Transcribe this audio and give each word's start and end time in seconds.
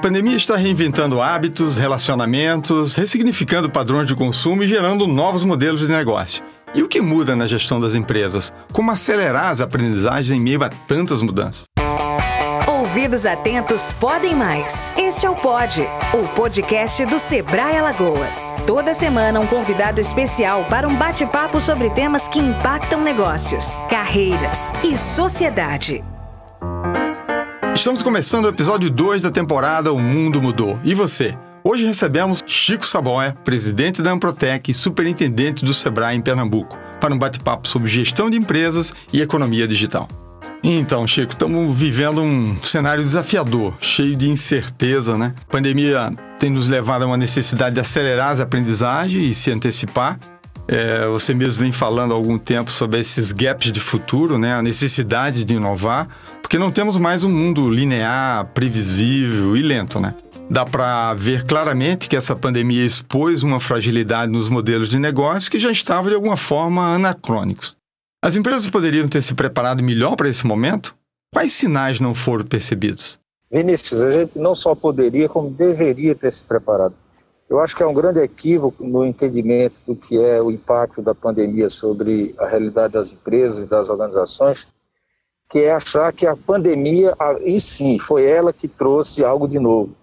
pandemia 0.00 0.36
está 0.36 0.56
reinventando 0.56 1.20
hábitos, 1.20 1.76
relacionamentos, 1.76 2.94
ressignificando 2.94 3.70
padrões 3.70 4.08
de 4.08 4.16
consumo 4.16 4.62
e 4.62 4.66
gerando 4.66 5.06
novos 5.06 5.44
modelos 5.44 5.80
de 5.80 5.88
negócio. 5.88 6.42
E 6.74 6.82
o 6.82 6.88
que 6.88 7.00
muda 7.00 7.36
na 7.36 7.46
gestão 7.46 7.78
das 7.78 7.94
empresas? 7.94 8.52
Como 8.72 8.90
acelerar 8.90 9.50
as 9.50 9.60
aprendizagens 9.60 10.30
em 10.30 10.40
meio 10.40 10.62
a 10.64 10.70
tantas 10.70 11.20
mudanças? 11.20 11.64
Ouvidos 12.66 13.26
atentos 13.26 13.92
podem 13.92 14.34
mais. 14.34 14.90
Este 14.96 15.26
é 15.26 15.30
o 15.30 15.36
Pod, 15.36 15.86
o 16.14 16.28
podcast 16.34 17.04
do 17.06 17.18
Sebrae 17.18 17.76
Alagoas. 17.76 18.52
Toda 18.66 18.94
semana 18.94 19.38
um 19.38 19.46
convidado 19.46 20.00
especial 20.00 20.64
para 20.64 20.88
um 20.88 20.96
bate-papo 20.96 21.60
sobre 21.60 21.90
temas 21.90 22.26
que 22.26 22.40
impactam 22.40 23.02
negócios, 23.02 23.76
carreiras 23.88 24.72
e 24.82 24.96
sociedade. 24.96 26.02
Estamos 27.80 28.02
começando 28.02 28.44
o 28.44 28.48
episódio 28.50 28.90
2 28.90 29.22
da 29.22 29.30
temporada 29.30 29.90
O 29.90 29.98
Mundo 29.98 30.42
Mudou. 30.42 30.78
E 30.84 30.92
você? 30.92 31.34
Hoje 31.64 31.86
recebemos 31.86 32.42
Chico 32.46 32.84
Saboia, 32.84 33.34
presidente 33.42 34.02
da 34.02 34.12
Amprotec 34.12 34.70
e 34.70 34.74
superintendente 34.74 35.64
do 35.64 35.72
Sebrae 35.72 36.14
em 36.14 36.20
Pernambuco, 36.20 36.76
para 37.00 37.14
um 37.14 37.18
bate-papo 37.18 37.66
sobre 37.66 37.88
gestão 37.88 38.28
de 38.28 38.36
empresas 38.36 38.92
e 39.10 39.22
economia 39.22 39.66
digital. 39.66 40.06
Então, 40.62 41.06
Chico, 41.06 41.32
estamos 41.32 41.74
vivendo 41.74 42.20
um 42.20 42.62
cenário 42.62 43.02
desafiador, 43.02 43.74
cheio 43.80 44.14
de 44.14 44.28
incerteza, 44.28 45.16
né? 45.16 45.34
A 45.48 45.50
pandemia 45.50 46.12
tem 46.38 46.50
nos 46.50 46.68
levado 46.68 47.04
a 47.04 47.06
uma 47.06 47.16
necessidade 47.16 47.76
de 47.76 47.80
acelerar 47.80 48.28
as 48.28 48.40
aprendizagens 48.40 49.24
e 49.24 49.32
se 49.32 49.50
antecipar. 49.50 50.18
É, 50.72 51.04
você 51.08 51.34
mesmo 51.34 51.64
vem 51.64 51.72
falando 51.72 52.12
há 52.12 52.14
algum 52.14 52.38
tempo 52.38 52.70
sobre 52.70 53.00
esses 53.00 53.32
gaps 53.32 53.72
de 53.72 53.80
futuro, 53.80 54.38
né? 54.38 54.54
A 54.54 54.62
necessidade 54.62 55.42
de 55.42 55.56
inovar, 55.56 56.08
porque 56.40 56.60
não 56.60 56.70
temos 56.70 56.96
mais 56.96 57.24
um 57.24 57.28
mundo 57.28 57.68
linear, 57.68 58.46
previsível 58.54 59.56
e 59.56 59.62
lento, 59.62 59.98
né? 59.98 60.14
Dá 60.48 60.64
para 60.64 61.12
ver 61.14 61.42
claramente 61.42 62.08
que 62.08 62.14
essa 62.14 62.36
pandemia 62.36 62.86
expôs 62.86 63.42
uma 63.42 63.58
fragilidade 63.58 64.30
nos 64.30 64.48
modelos 64.48 64.88
de 64.88 65.00
negócio 65.00 65.50
que 65.50 65.58
já 65.58 65.72
estavam 65.72 66.08
de 66.08 66.14
alguma 66.14 66.36
forma 66.36 66.94
anacrônicos. 66.94 67.76
As 68.22 68.36
empresas 68.36 68.70
poderiam 68.70 69.08
ter 69.08 69.22
se 69.22 69.34
preparado 69.34 69.82
melhor 69.82 70.14
para 70.14 70.28
esse 70.28 70.46
momento? 70.46 70.94
Quais 71.34 71.52
sinais 71.52 71.98
não 71.98 72.14
foram 72.14 72.44
percebidos? 72.44 73.18
Vinícius, 73.50 74.02
a 74.02 74.10
gente 74.12 74.38
não 74.38 74.54
só 74.54 74.76
poderia, 74.76 75.28
como 75.28 75.50
deveria 75.50 76.14
ter 76.14 76.32
se 76.32 76.44
preparado. 76.44 76.94
Eu 77.50 77.58
acho 77.58 77.74
que 77.74 77.82
é 77.82 77.86
um 77.86 77.92
grande 77.92 78.20
equívoco 78.20 78.84
no 78.84 79.04
entendimento 79.04 79.82
do 79.84 79.96
que 79.96 80.16
é 80.16 80.40
o 80.40 80.52
impacto 80.52 81.02
da 81.02 81.12
pandemia 81.12 81.68
sobre 81.68 82.32
a 82.38 82.46
realidade 82.46 82.92
das 82.92 83.10
empresas 83.10 83.64
e 83.64 83.68
das 83.68 83.88
organizações, 83.88 84.68
que 85.48 85.58
é 85.58 85.72
achar 85.72 86.12
que 86.12 86.28
a 86.28 86.36
pandemia, 86.36 87.12
e 87.42 87.60
sim, 87.60 87.98
foi 87.98 88.24
ela 88.24 88.52
que 88.52 88.68
trouxe 88.68 89.24
algo 89.24 89.48
de 89.48 89.58
novo. 89.58 89.96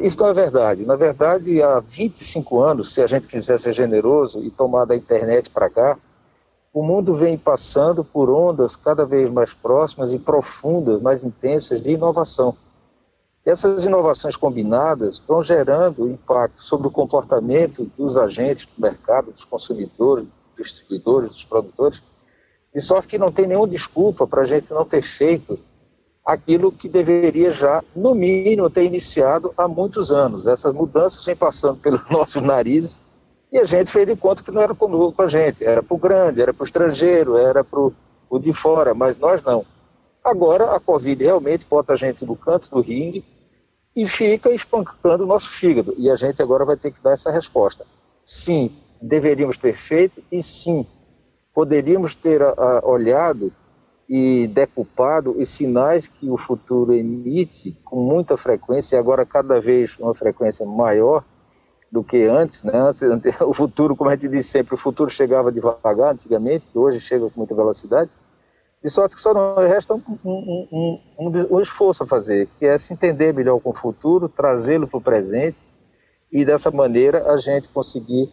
Isso 0.00 0.18
não 0.18 0.30
é 0.30 0.32
verdade. 0.32 0.86
Na 0.86 0.96
verdade, 0.96 1.62
há 1.62 1.78
25 1.78 2.62
anos, 2.62 2.94
se 2.94 3.02
a 3.02 3.06
gente 3.06 3.28
quiser 3.28 3.58
ser 3.58 3.74
generoso 3.74 4.42
e 4.42 4.50
tomar 4.50 4.86
da 4.86 4.96
internet 4.96 5.50
para 5.50 5.68
cá, 5.68 5.98
o 6.72 6.82
mundo 6.82 7.14
vem 7.14 7.36
passando 7.36 8.02
por 8.02 8.30
ondas 8.30 8.76
cada 8.76 9.04
vez 9.04 9.28
mais 9.28 9.52
próximas 9.52 10.14
e 10.14 10.18
profundas, 10.18 11.02
mais 11.02 11.22
intensas 11.22 11.82
de 11.82 11.90
inovação. 11.90 12.56
Essas 13.50 13.84
inovações 13.84 14.36
combinadas 14.36 15.18
vão 15.18 15.42
gerando 15.42 16.08
impacto 16.08 16.62
sobre 16.62 16.86
o 16.86 16.90
comportamento 16.90 17.90
dos 17.98 18.16
agentes 18.16 18.66
do 18.66 18.80
mercado, 18.80 19.32
dos 19.32 19.44
consumidores, 19.44 20.24
dos 20.56 20.66
distribuidores, 20.68 21.32
dos 21.32 21.44
produtores, 21.44 22.00
de 22.72 22.80
sorte 22.80 23.08
que 23.08 23.18
não 23.18 23.32
tem 23.32 23.48
nenhuma 23.48 23.66
desculpa 23.66 24.24
para 24.24 24.42
a 24.42 24.44
gente 24.44 24.72
não 24.72 24.84
ter 24.84 25.02
feito 25.02 25.58
aquilo 26.24 26.70
que 26.70 26.88
deveria 26.88 27.50
já, 27.50 27.82
no 27.96 28.14
mínimo, 28.14 28.70
ter 28.70 28.84
iniciado 28.84 29.52
há 29.56 29.66
muitos 29.66 30.12
anos. 30.12 30.46
Essas 30.46 30.72
mudanças 30.72 31.24
vêm 31.24 31.34
passando 31.34 31.78
pelos 31.82 32.08
nossos 32.08 32.40
narizes 32.40 33.00
e 33.50 33.58
a 33.58 33.64
gente 33.64 33.90
fez 33.90 34.06
de 34.06 34.14
conta 34.14 34.44
que 34.44 34.52
não 34.52 34.62
era 34.62 34.72
com 34.76 35.12
a 35.18 35.26
gente, 35.26 35.64
era 35.64 35.82
para 35.82 35.94
o 35.96 35.98
grande, 35.98 36.40
era 36.40 36.54
para 36.54 36.62
o 36.62 36.66
estrangeiro, 36.66 37.36
era 37.36 37.64
para 37.64 37.80
o 37.80 38.38
de 38.38 38.52
fora, 38.52 38.94
mas 38.94 39.18
nós 39.18 39.42
não. 39.42 39.66
Agora 40.22 40.76
a 40.76 40.78
Covid 40.78 41.24
realmente 41.24 41.66
bota 41.68 41.94
a 41.94 41.96
gente 41.96 42.24
no 42.24 42.36
canto 42.36 42.70
do 42.70 42.80
ringue 42.80 43.24
e 43.94 44.06
fica 44.06 44.50
espancando 44.50 45.24
o 45.24 45.26
nosso 45.26 45.48
fígado. 45.48 45.94
E 45.98 46.10
a 46.10 46.16
gente 46.16 46.40
agora 46.40 46.64
vai 46.64 46.76
ter 46.76 46.90
que 46.90 47.02
dar 47.02 47.12
essa 47.12 47.30
resposta. 47.30 47.84
Sim, 48.24 48.70
deveríamos 49.00 49.58
ter 49.58 49.74
feito 49.74 50.22
e 50.30 50.42
sim, 50.42 50.86
poderíamos 51.54 52.14
ter 52.14 52.42
a, 52.42 52.50
a, 52.50 52.86
olhado 52.86 53.52
e 54.08 54.48
decupado 54.48 55.38
os 55.38 55.48
sinais 55.48 56.08
que 56.08 56.28
o 56.28 56.36
futuro 56.36 56.92
emite 56.92 57.76
com 57.84 58.00
muita 58.00 58.36
frequência, 58.36 58.96
e 58.96 58.98
agora 58.98 59.24
cada 59.24 59.60
vez 59.60 59.96
uma 59.98 60.12
frequência 60.14 60.66
maior 60.66 61.24
do 61.90 62.02
que 62.02 62.24
antes, 62.24 62.64
né? 62.64 62.72
Antes, 62.74 63.02
o 63.40 63.54
futuro, 63.54 63.94
como 63.96 64.10
a 64.10 64.14
gente 64.14 64.28
disse 64.28 64.48
sempre, 64.48 64.74
o 64.74 64.78
futuro 64.78 65.10
chegava 65.10 65.52
devagar 65.52 66.12
antigamente, 66.12 66.68
hoje 66.74 67.00
chega 67.00 67.28
com 67.30 67.38
muita 67.40 67.54
velocidade. 67.54 68.10
De 68.82 68.88
sorte 68.88 69.14
que 69.14 69.20
só 69.20 69.34
não 69.34 69.56
resta 69.56 69.94
um, 69.94 70.02
um, 70.24 71.00
um, 71.18 71.32
um, 71.50 71.60
esforço 71.60 72.02
a 72.02 72.06
fazer, 72.06 72.48
que 72.58 72.64
é 72.64 72.78
se 72.78 72.94
entender 72.94 73.34
melhor 73.34 73.60
com 73.60 73.70
o 73.70 73.74
futuro, 73.74 74.26
trazê-lo 74.26 74.88
para 74.88 74.96
o 74.96 75.02
presente 75.02 75.58
e 76.32 76.46
dessa 76.46 76.70
maneira 76.70 77.30
a 77.30 77.36
gente 77.36 77.68
conseguir 77.68 78.32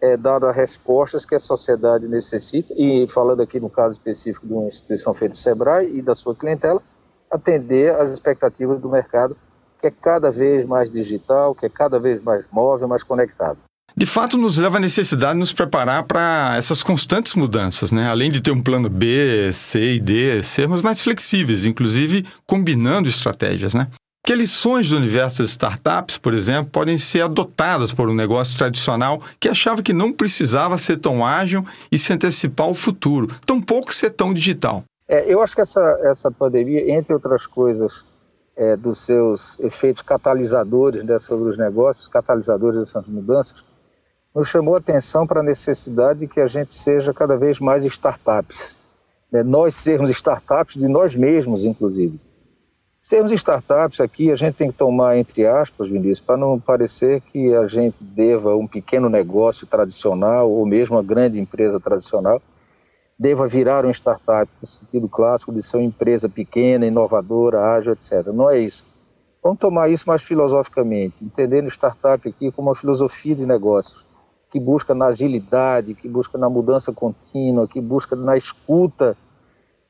é, 0.00 0.16
dar 0.16 0.44
as 0.44 0.56
respostas 0.56 1.24
que 1.24 1.36
a 1.36 1.38
sociedade 1.38 2.08
necessita, 2.08 2.74
e 2.76 3.06
falando 3.08 3.42
aqui 3.42 3.60
no 3.60 3.70
caso 3.70 3.96
específico 3.96 4.46
de 4.46 4.52
uma 4.52 4.66
instituição 4.66 5.14
feita 5.14 5.34
do 5.34 5.38
SEBRAE 5.38 5.96
e 5.96 6.02
da 6.02 6.14
sua 6.14 6.34
clientela, 6.34 6.82
atender 7.30 7.94
às 7.94 8.10
expectativas 8.10 8.80
do 8.80 8.88
mercado, 8.88 9.36
que 9.80 9.86
é 9.86 9.90
cada 9.92 10.28
vez 10.28 10.66
mais 10.66 10.90
digital, 10.90 11.54
que 11.54 11.66
é 11.66 11.68
cada 11.68 12.00
vez 12.00 12.20
mais 12.20 12.44
móvel, 12.50 12.88
mais 12.88 13.04
conectado 13.04 13.60
de 13.96 14.06
fato 14.06 14.36
nos 14.36 14.58
leva 14.58 14.78
à 14.78 14.80
necessidade 14.80 15.34
de 15.34 15.38
nos 15.40 15.52
preparar 15.52 16.04
para 16.04 16.54
essas 16.56 16.82
constantes 16.82 17.34
mudanças, 17.34 17.92
né? 17.92 18.08
Além 18.08 18.30
de 18.30 18.40
ter 18.40 18.50
um 18.50 18.62
plano 18.62 18.88
B, 18.88 19.50
C 19.52 19.94
e 19.94 20.00
D, 20.00 20.42
sermos 20.42 20.82
mais 20.82 21.00
flexíveis, 21.00 21.64
inclusive 21.64 22.26
combinando 22.46 23.08
estratégias, 23.08 23.72
né? 23.72 23.88
Que 24.26 24.34
lições 24.34 24.88
do 24.88 24.96
universo 24.96 25.42
das 25.42 25.50
startups, 25.50 26.16
por 26.16 26.32
exemplo, 26.32 26.70
podem 26.72 26.96
ser 26.96 27.20
adotadas 27.20 27.92
por 27.92 28.08
um 28.08 28.14
negócio 28.14 28.56
tradicional 28.56 29.20
que 29.38 29.50
achava 29.50 29.82
que 29.82 29.92
não 29.92 30.12
precisava 30.12 30.78
ser 30.78 30.96
tão 30.96 31.24
ágil 31.24 31.64
e 31.92 31.98
se 31.98 32.12
antecipar 32.12 32.66
ao 32.66 32.74
futuro, 32.74 33.28
tampouco 33.44 33.92
ser 33.92 34.10
tão 34.10 34.32
digital? 34.32 34.82
É, 35.06 35.30
eu 35.30 35.42
acho 35.42 35.54
que 35.54 35.60
essa, 35.60 36.00
essa 36.04 36.30
pandemia, 36.30 36.96
entre 36.96 37.12
outras 37.12 37.46
coisas, 37.46 38.02
é, 38.56 38.76
dos 38.76 39.00
seus 39.00 39.60
efeitos 39.60 40.02
catalisadores 40.02 41.04
né, 41.04 41.18
sobre 41.18 41.50
os 41.50 41.58
negócios, 41.58 42.08
catalisadores 42.08 42.80
dessas 42.80 43.06
mudanças, 43.06 43.62
nos 44.34 44.48
chamou 44.48 44.74
a 44.74 44.78
atenção 44.78 45.26
para 45.26 45.40
a 45.40 45.44
necessidade 45.44 46.20
de 46.20 46.26
que 46.26 46.40
a 46.40 46.46
gente 46.46 46.74
seja 46.74 47.14
cada 47.14 47.36
vez 47.36 47.60
mais 47.60 47.84
startups. 47.84 48.78
Né? 49.30 49.44
Nós 49.44 49.76
sermos 49.76 50.10
startups 50.10 50.74
de 50.74 50.88
nós 50.88 51.14
mesmos, 51.14 51.64
inclusive. 51.64 52.18
Sermos 53.00 53.30
startups 53.32 54.00
aqui, 54.00 54.32
a 54.32 54.34
gente 54.34 54.54
tem 54.54 54.70
que 54.70 54.76
tomar 54.76 55.16
entre 55.18 55.46
aspas, 55.46 55.88
Vinícius, 55.88 56.20
para 56.20 56.36
não 56.36 56.58
parecer 56.58 57.20
que 57.20 57.54
a 57.54 57.68
gente 57.68 58.02
deva 58.02 58.56
um 58.56 58.66
pequeno 58.66 59.08
negócio 59.08 59.66
tradicional 59.66 60.50
ou 60.50 60.66
mesmo 60.66 60.96
uma 60.96 61.02
grande 61.02 61.38
empresa 61.38 61.78
tradicional 61.78 62.42
deva 63.16 63.46
virar 63.46 63.86
um 63.86 63.90
startup 63.90 64.50
no 64.60 64.66
sentido 64.66 65.08
clássico 65.08 65.52
de 65.52 65.62
ser 65.62 65.76
uma 65.76 65.84
empresa 65.84 66.28
pequena, 66.28 66.84
inovadora, 66.84 67.60
ágil, 67.76 67.92
etc. 67.92 68.26
Não 68.34 68.50
é 68.50 68.58
isso. 68.58 68.84
Vamos 69.40 69.60
tomar 69.60 69.88
isso 69.90 70.04
mais 70.08 70.22
filosoficamente, 70.22 71.22
entendendo 71.22 71.68
startup 71.68 72.28
aqui 72.28 72.50
como 72.50 72.70
uma 72.70 72.74
filosofia 72.74 73.36
de 73.36 73.46
negócios 73.46 74.03
que 74.54 74.60
busca 74.60 74.94
na 74.94 75.06
agilidade, 75.06 75.94
que 75.94 76.06
busca 76.06 76.38
na 76.38 76.48
mudança 76.48 76.92
contínua, 76.92 77.66
que 77.66 77.80
busca 77.80 78.14
na 78.14 78.36
escuta 78.36 79.16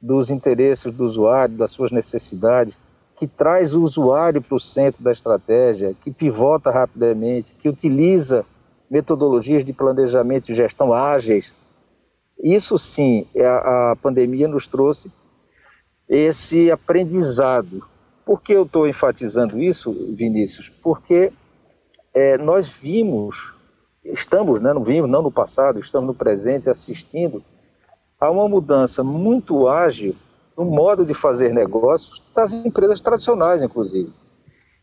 dos 0.01 0.31
interesses 0.31 0.91
do 0.91 1.05
usuário, 1.05 1.55
das 1.55 1.71
suas 1.71 1.91
necessidades, 1.91 2.75
que 3.19 3.27
traz 3.27 3.75
o 3.75 3.83
usuário 3.83 4.41
para 4.41 4.55
o 4.55 4.59
centro 4.59 5.05
da 5.05 5.13
estratégia, 5.13 5.95
que 6.03 6.11
pivota 6.11 6.71
rapidamente, 6.71 7.55
que 7.57 7.69
utiliza 7.69 8.43
metodologias 8.91 9.67
de 9.67 9.75
planejamento 9.75 10.49
e 10.51 10.55
gestão 10.55 10.95
ágeis. 10.95 11.53
Isso 12.43 12.79
sim, 12.79 13.27
é 13.35 13.47
a, 13.47 13.95
pandemia 14.01 14.49
nos 14.49 14.67
trouxe 14.67 15.13
esse 16.09 16.71
aprendizado. 16.71 17.85
Por 18.25 18.41
que 18.41 18.55
eu 18.55 18.63
estou 18.63 18.89
enfatizando 18.89 19.63
isso, 19.63 19.93
Vinícius? 20.15 20.71
Porque 20.83 21.31
é, 22.15 22.39
nós 22.39 22.67
vimos 22.67 23.54
estamos, 24.05 24.61
né, 24.61 24.73
não 24.73 24.85
vimos, 24.85 25.11
não 25.11 25.23
no 25.23 25.31
passado, 25.31 25.81
estamos 25.81 26.07
no 26.07 26.15
presente 26.15 26.69
assistindo 26.69 27.43
a 28.21 28.31
uma 28.31 28.49
mudança 28.49 29.03
muito 29.03 29.69
ágil 29.69 30.15
no 30.57 30.65
modo 30.65 31.05
de 31.05 31.15
fazer 31.15 31.53
negócios 31.53 32.23
das 32.35 32.53
empresas 32.53 33.01
tradicionais, 33.01 33.63
inclusive. 33.63 34.13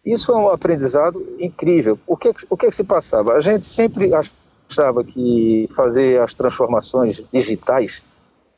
Isso 0.06 0.32
é 0.32 0.36
um 0.36 0.50
aprendizado 0.50 1.24
incrível. 1.40 1.98
O 2.08 2.18
que, 2.18 2.34
o 2.50 2.58
que, 2.58 2.70
que 2.70 2.76
se 2.76 2.84
passava? 2.84 3.34
A 3.34 3.40
gente 3.40 3.66
sempre 3.68 4.12
achava 4.14 5.04
que 5.04 5.70
fazer 5.76 6.20
as 6.20 6.34
transformações 6.34 7.24
digitais 7.32 8.04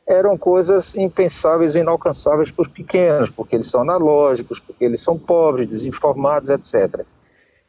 eram 0.06 0.36
coisas 0.36 0.96
impensáveis 0.96 1.74
e 1.74 1.80
inalcançáveis 1.80 2.50
para 2.50 2.62
os 2.62 2.68
pequenos, 2.68 3.30
porque 3.30 3.56
eles 3.56 3.70
são 3.70 3.80
analógicos, 3.80 4.58
porque 4.58 4.84
eles 4.84 5.00
são 5.00 5.18
pobres, 5.18 5.66
desinformados, 5.66 6.50
etc. 6.50 7.06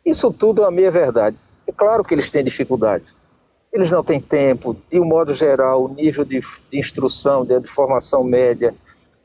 Isso 0.06 0.32
tudo 0.32 0.64
é 0.64 0.66
a 0.66 0.72
meia 0.72 0.92
verdade. 0.92 1.38
É 1.68 1.72
claro 1.72 2.04
que 2.04 2.14
eles 2.14 2.30
têm 2.30 2.44
dificuldades. 2.44 3.16
Eles 3.72 3.92
não 3.92 4.04
têm 4.04 4.22
tempo, 4.22 4.76
de 4.90 5.00
um 5.00 5.06
modo 5.06 5.34
geral, 5.34 5.86
o 5.86 5.94
nível 5.94 6.24
de, 6.24 6.40
de 6.70 6.80
instrução, 6.80 7.46
de, 7.46 7.60
de 7.60 7.68
formação 7.68 8.24
média 8.24 8.74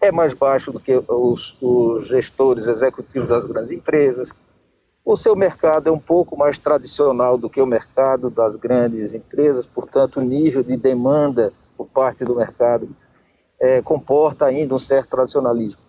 é 0.00 0.10
mais 0.10 0.32
baixo 0.32 0.72
do 0.72 0.80
que 0.80 1.00
os, 1.06 1.56
os 1.60 2.06
gestores 2.08 2.66
executivos 2.66 3.28
das 3.28 3.44
grandes 3.44 3.70
empresas. 3.70 4.32
O 5.04 5.16
seu 5.16 5.36
mercado 5.36 5.88
é 5.88 5.92
um 5.92 5.98
pouco 5.98 6.36
mais 6.36 6.58
tradicional 6.58 7.36
do 7.36 7.50
que 7.50 7.60
o 7.60 7.66
mercado 7.66 8.30
das 8.30 8.56
grandes 8.56 9.14
empresas, 9.14 9.66
portanto, 9.66 10.18
o 10.18 10.24
nível 10.24 10.62
de 10.62 10.76
demanda 10.76 11.52
por 11.76 11.86
parte 11.86 12.24
do 12.24 12.36
mercado 12.36 12.88
é, 13.60 13.82
comporta 13.82 14.46
ainda 14.46 14.74
um 14.74 14.78
certo 14.78 15.10
tradicionalismo. 15.10 15.80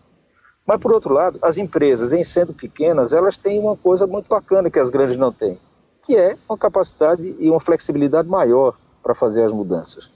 Mas, 0.66 0.80
por 0.80 0.92
outro 0.92 1.14
lado, 1.14 1.40
as 1.42 1.58
empresas, 1.58 2.14
em 2.14 2.24
sendo 2.24 2.54
pequenas, 2.54 3.14
elas 3.14 3.38
têm 3.38 3.60
uma 3.60 3.76
coisa 3.76 4.06
muito 4.06 4.28
bacana 4.28 4.70
que 4.70 4.80
as 4.80 4.90
grandes 4.90 5.18
não 5.18 5.32
têm, 5.32 5.58
que 6.04 6.16
é 6.16 6.36
uma 6.50 6.58
capacidade 6.58 7.36
e 7.40 7.50
uma 7.50 7.60
flexibilidade 7.60 8.28
maior 8.28 8.76
para 9.02 9.14
fazer 9.14 9.44
as 9.44 9.52
mudanças. 9.52 10.10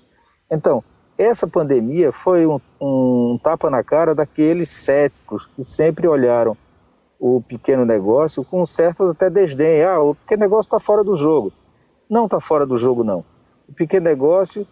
Então, 0.50 0.84
essa 1.18 1.48
pandemia 1.48 2.12
foi 2.12 2.46
um, 2.46 2.60
um 2.80 3.40
tapa 3.42 3.70
na 3.70 3.84
cara 3.84 4.14
daqueles 4.14 4.70
céticos 4.70 5.48
que 5.48 5.64
sempre 5.64 6.08
olharam 6.08 6.58
o 7.20 7.42
pequeno 7.42 7.86
negócio 7.86 8.44
com 8.44 8.62
um 8.62 8.66
certo 8.66 9.04
até 9.04 9.30
desdém. 9.30 9.84
Ah, 9.84 10.00
o 10.00 10.14
pequeno 10.14 10.42
negócio 10.42 10.68
está 10.68 10.80
fora 10.80 11.04
do 11.04 11.16
jogo. 11.16 11.54
Não 12.10 12.26
está 12.26 12.40
fora 12.40 12.66
do 12.66 12.78
jogo, 12.78 13.04
não. 13.04 13.24
O 13.68 13.74
pequeno 13.74 14.06
negócio 14.06 14.68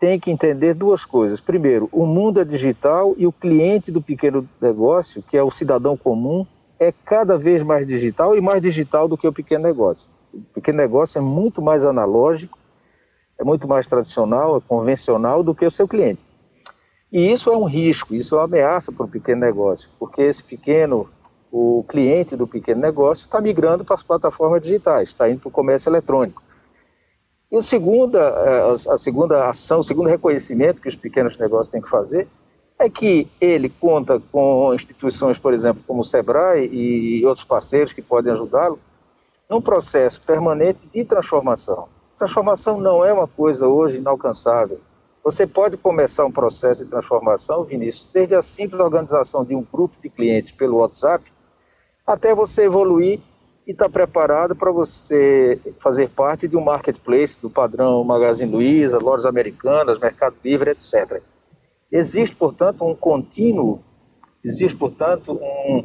tem 0.00 0.18
que 0.18 0.30
entender 0.30 0.74
duas 0.74 1.04
coisas. 1.04 1.40
Primeiro, 1.40 1.88
o 1.92 2.06
mundo 2.06 2.40
é 2.40 2.44
digital 2.44 3.14
e 3.16 3.26
o 3.26 3.32
cliente 3.32 3.92
do 3.92 4.02
pequeno 4.02 4.48
negócio, 4.60 5.22
que 5.22 5.36
é 5.36 5.42
o 5.42 5.50
cidadão 5.50 5.96
comum, 5.96 6.44
é 6.80 6.92
cada 7.04 7.38
vez 7.38 7.62
mais 7.62 7.86
digital 7.86 8.34
e 8.34 8.40
mais 8.40 8.60
digital 8.60 9.06
do 9.06 9.16
que 9.16 9.28
o 9.28 9.32
pequeno 9.32 9.62
negócio. 9.62 10.08
O 10.32 10.40
pequeno 10.54 10.78
negócio 10.78 11.18
é 11.18 11.22
muito 11.22 11.60
mais 11.60 11.84
analógico 11.84 12.58
é 13.42 13.44
muito 13.44 13.66
mais 13.66 13.86
tradicional, 13.86 14.56
é 14.56 14.60
convencional 14.60 15.42
do 15.42 15.54
que 15.54 15.66
o 15.66 15.70
seu 15.70 15.86
cliente. 15.86 16.24
E 17.10 17.30
isso 17.30 17.50
é 17.50 17.56
um 17.56 17.64
risco, 17.64 18.14
isso 18.14 18.36
é 18.36 18.38
uma 18.38 18.44
ameaça 18.44 18.90
para 18.90 19.04
o 19.04 19.08
pequeno 19.08 19.40
negócio, 19.40 19.90
porque 19.98 20.22
esse 20.22 20.42
pequeno, 20.42 21.08
o 21.50 21.84
cliente 21.86 22.36
do 22.36 22.46
pequeno 22.46 22.80
negócio 22.80 23.24
está 23.24 23.40
migrando 23.40 23.84
para 23.84 23.96
as 23.96 24.02
plataformas 24.02 24.62
digitais, 24.62 25.10
está 25.10 25.28
indo 25.28 25.40
para 25.40 25.48
o 25.48 25.52
comércio 25.52 25.90
eletrônico. 25.90 26.42
E 27.50 27.56
a 27.56 27.62
segunda, 27.62 28.18
é, 28.18 28.92
a 28.92 28.96
segunda 28.96 29.46
ação, 29.48 29.80
o 29.80 29.84
segundo 29.84 30.08
reconhecimento 30.08 30.80
que 30.80 30.88
os 30.88 30.96
pequenos 30.96 31.36
negócios 31.36 31.68
têm 31.68 31.82
que 31.82 31.90
fazer 31.90 32.26
é 32.78 32.88
que 32.88 33.28
ele 33.38 33.68
conta 33.68 34.22
com 34.32 34.72
instituições, 34.72 35.38
por 35.38 35.52
exemplo, 35.52 35.82
como 35.86 36.00
o 36.00 36.04
SEBRAE 36.04 36.66
e 36.72 37.26
outros 37.26 37.44
parceiros 37.44 37.92
que 37.92 38.00
podem 38.00 38.32
ajudá-lo, 38.32 38.78
num 39.52 39.60
processo 39.60 40.18
permanente 40.22 40.86
de 40.86 41.04
transformação. 41.04 41.86
Transformação 42.16 42.80
não 42.80 43.04
é 43.04 43.12
uma 43.12 43.28
coisa 43.28 43.68
hoje 43.68 43.98
inalcançável. 43.98 44.80
Você 45.22 45.46
pode 45.46 45.76
começar 45.76 46.24
um 46.24 46.32
processo 46.32 46.82
de 46.82 46.90
transformação, 46.90 47.62
Vinícius, 47.62 48.08
desde 48.10 48.34
a 48.34 48.40
simples 48.40 48.80
organização 48.80 49.44
de 49.44 49.54
um 49.54 49.62
grupo 49.62 49.94
de 50.02 50.08
clientes 50.08 50.52
pelo 50.52 50.78
WhatsApp, 50.78 51.30
até 52.06 52.34
você 52.34 52.64
evoluir 52.64 53.20
e 53.66 53.72
estar 53.72 53.84
tá 53.84 53.90
preparado 53.90 54.56
para 54.56 54.72
você 54.72 55.60
fazer 55.78 56.08
parte 56.08 56.48
de 56.48 56.56
um 56.56 56.64
marketplace 56.64 57.38
do 57.38 57.50
padrão 57.50 58.02
Magazine 58.02 58.50
Luiza, 58.50 58.98
lojas 58.98 59.26
americanas, 59.26 59.98
Mercado 59.98 60.34
Livre, 60.42 60.70
etc. 60.70 61.22
Existe, 61.90 62.34
portanto, 62.34 62.86
um 62.86 62.94
contínuo, 62.94 63.82
existe, 64.42 64.78
portanto, 64.78 65.38
um, 65.38 65.84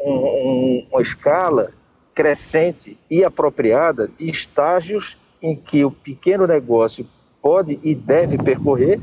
um, 0.00 0.88
uma 0.90 1.00
escala 1.00 1.70
crescente 2.16 2.96
e 3.10 3.22
apropriada 3.22 4.08
de 4.18 4.30
estágios 4.30 5.18
em 5.40 5.54
que 5.54 5.84
o 5.84 5.90
pequeno 5.90 6.46
negócio 6.46 7.06
pode 7.42 7.78
e 7.84 7.94
deve 7.94 8.38
percorrer 8.38 8.98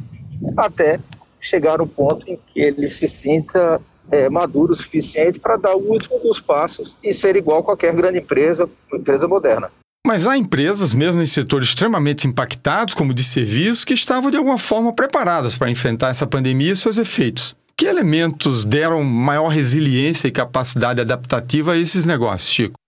até 0.57 0.99
chegar 1.39 1.77
no 1.77 1.87
ponto 1.87 2.27
em 2.27 2.39
que 2.47 2.59
ele 2.59 2.89
se 2.89 3.07
sinta 3.07 3.79
é, 4.11 4.27
maduro 4.29 4.73
o 4.73 4.75
suficiente 4.75 5.39
para 5.39 5.57
dar 5.57 5.75
o 5.75 5.91
último 5.91 6.19
dos 6.19 6.41
passos 6.41 6.97
e 7.03 7.13
ser 7.13 7.35
igual 7.35 7.59
a 7.59 7.63
qualquer 7.63 7.95
grande 7.95 8.17
empresa, 8.17 8.67
empresa 8.91 9.27
moderna. 9.27 9.71
Mas 10.05 10.27
há 10.27 10.35
empresas, 10.35 10.93
mesmo 10.93 11.21
em 11.21 11.25
setores 11.25 11.69
extremamente 11.69 12.27
impactados, 12.27 12.93
como 12.93 13.13
de 13.13 13.23
serviços, 13.23 13.85
que 13.85 13.93
estavam 13.93 14.29
de 14.29 14.37
alguma 14.37 14.57
forma 14.57 14.91
preparadas 14.91 15.55
para 15.55 15.69
enfrentar 15.69 16.09
essa 16.09 16.27
pandemia 16.27 16.73
e 16.73 16.75
seus 16.75 16.97
efeitos. 16.97 17.55
Que 17.77 17.85
elementos 17.85 18.65
deram 18.65 19.01
maior 19.03 19.47
resiliência 19.47 20.27
e 20.27 20.31
capacidade 20.31 20.99
adaptativa 20.99 21.73
a 21.73 21.77
esses 21.77 22.03
negócios, 22.03 22.51
Chico? 22.51 22.82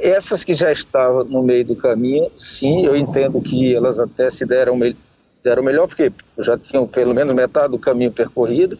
Essas 0.00 0.42
que 0.42 0.54
já 0.54 0.72
estavam 0.72 1.24
no 1.24 1.42
meio 1.42 1.64
do 1.64 1.76
caminho, 1.76 2.30
sim, 2.36 2.84
eu 2.84 2.96
entendo 2.96 3.40
que 3.40 3.74
elas 3.74 4.00
até 4.00 4.30
se 4.30 4.44
deram, 4.44 4.78
deram 5.42 5.62
melhor, 5.62 5.86
porque 5.86 6.12
já 6.38 6.58
tinham 6.58 6.86
pelo 6.86 7.14
menos 7.14 7.34
metade 7.34 7.70
do 7.70 7.78
caminho 7.78 8.10
percorrido, 8.10 8.78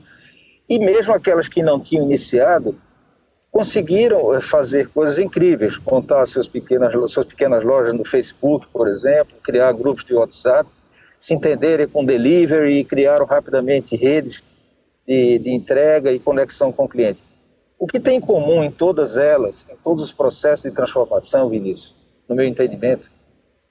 e 0.69 0.79
mesmo 0.79 1.13
aquelas 1.13 1.49
que 1.49 1.63
não 1.63 1.79
tinham 1.79 2.05
iniciado, 2.07 2.75
conseguiram 3.55 4.35
eh, 4.35 4.41
fazer 4.41 4.89
coisas 4.89 5.19
incríveis, 5.19 5.79
montar 5.79 6.27
suas 6.27 6.49
pequenas, 6.49 6.93
suas 7.13 7.27
pequenas 7.27 7.63
lojas 7.63 7.95
no 7.95 8.05
Facebook, 8.05 8.67
por 8.73 8.89
exemplo, 8.89 9.37
criar 9.43 9.73
grupos 9.73 10.05
de 10.05 10.15
WhatsApp, 10.15 10.69
se 11.21 11.35
entenderem 11.35 11.87
com 11.87 12.05
delivery 12.05 12.81
e 12.81 12.85
criaram 12.85 13.25
rapidamente 13.25 13.95
redes 13.95 14.43
de, 15.07 15.39
de 15.39 15.51
entrega 15.51 16.11
e 16.11 16.19
conexão 16.19 16.73
com 16.73 16.85
o 16.85 16.89
cliente. 16.89 17.21
O 17.79 17.87
que 17.87 18.01
tem 18.01 18.19
em 18.19 18.21
comum 18.21 18.63
em 18.63 18.71
todas 18.71 19.17
elas, 19.17 19.67
em 19.71 19.77
todos 19.77 20.05
os 20.05 20.13
processos 20.13 20.71
de 20.71 20.75
transformação, 20.75 21.49
Vinícius, 21.49 21.95
no 22.29 22.35
meu 22.35 22.47
entendimento, 22.47 23.11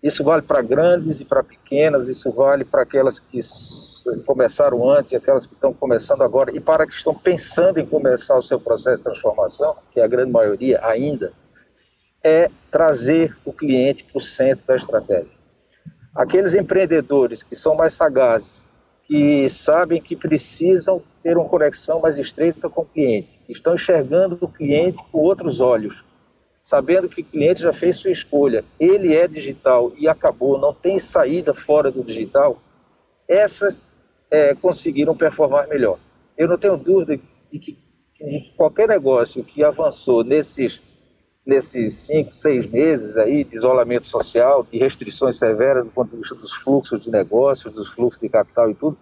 isso 0.03 0.21
vale 0.21 0.41
para 0.41 0.61
grandes 0.61 1.21
e 1.21 1.25
para 1.25 1.41
pequenas, 1.41 2.09
isso 2.09 2.29
vale 2.29 2.65
para 2.65 2.81
aquelas 2.81 3.19
que 3.19 3.39
começaram 4.25 4.89
antes 4.89 5.13
e 5.13 5.15
aquelas 5.15 5.47
que 5.47 5.53
estão 5.53 5.73
começando 5.73 6.23
agora, 6.23 6.53
e 6.53 6.59
para 6.59 6.85
que 6.85 6.93
estão 6.93 7.15
pensando 7.15 7.79
em 7.79 7.85
começar 7.85 8.37
o 8.37 8.43
seu 8.43 8.59
processo 8.59 8.97
de 8.97 9.03
transformação, 9.03 9.73
que 9.93 10.01
é 10.01 10.03
a 10.03 10.07
grande 10.07 10.29
maioria 10.29 10.85
ainda, 10.85 11.31
é 12.21 12.51
trazer 12.69 13.33
o 13.45 13.53
cliente 13.53 14.03
para 14.03 14.17
o 14.17 14.21
centro 14.21 14.65
da 14.67 14.75
estratégia. 14.75 15.31
Aqueles 16.13 16.53
empreendedores 16.53 17.41
que 17.41 17.55
são 17.55 17.73
mais 17.73 17.93
sagazes, 17.93 18.69
que 19.07 19.49
sabem 19.49 20.01
que 20.01 20.17
precisam 20.17 21.01
ter 21.23 21.37
uma 21.37 21.47
conexão 21.47 22.01
mais 22.01 22.17
estreita 22.17 22.69
com 22.69 22.81
o 22.81 22.85
cliente, 22.85 23.39
estão 23.47 23.73
enxergando 23.73 24.37
o 24.41 24.47
cliente 24.47 25.01
com 25.09 25.19
outros 25.19 25.61
olhos, 25.61 26.03
sabendo 26.61 27.07
que 27.07 27.21
o 27.21 27.25
cliente 27.25 27.61
já 27.61 27.71
fez 27.71 27.97
sua 27.97 28.11
escolha, 28.11 28.63
ele 28.77 29.15
é 29.15 29.27
digital 29.27 29.93
e 29.97 30.07
acabou, 30.07 30.59
não 30.59 30.73
tem 30.73 30.99
saída 30.99 31.53
fora 31.53 31.89
do 31.89 32.03
digital, 32.03 32.61
essas 33.27 33.81
é, 34.29 34.53
conseguiram 34.53 35.15
performar 35.15 35.67
melhor. 35.67 35.97
Eu 36.37 36.47
não 36.47 36.57
tenho 36.57 36.75
dúvida 36.75 37.17
de 37.49 37.57
que, 37.57 37.71
de 37.71 37.79
que 38.41 38.53
qualquer 38.57 38.87
negócio 38.87 39.43
que 39.43 39.63
avançou 39.63 40.23
nesses 40.23 40.81
nesses 41.45 41.95
cinco, 41.95 42.33
seis 42.33 42.65
meses 42.65 43.17
aí 43.17 43.43
de 43.43 43.55
isolamento 43.55 44.07
social, 44.07 44.65
de 44.71 44.77
restrições 44.77 45.37
severas 45.37 45.83
do 45.83 45.91
ponto 45.91 46.11
de 46.11 46.17
vista 46.17 46.35
dos 46.35 46.53
fluxos 46.53 47.03
de 47.03 47.11
negócios, 47.11 47.73
dos 47.73 47.89
fluxos 47.89 48.21
de 48.21 48.29
capital 48.29 48.71
e 48.71 48.75
tudo, 48.75 48.97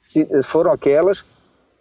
se, 0.00 0.26
foram 0.42 0.72
aquelas 0.72 1.22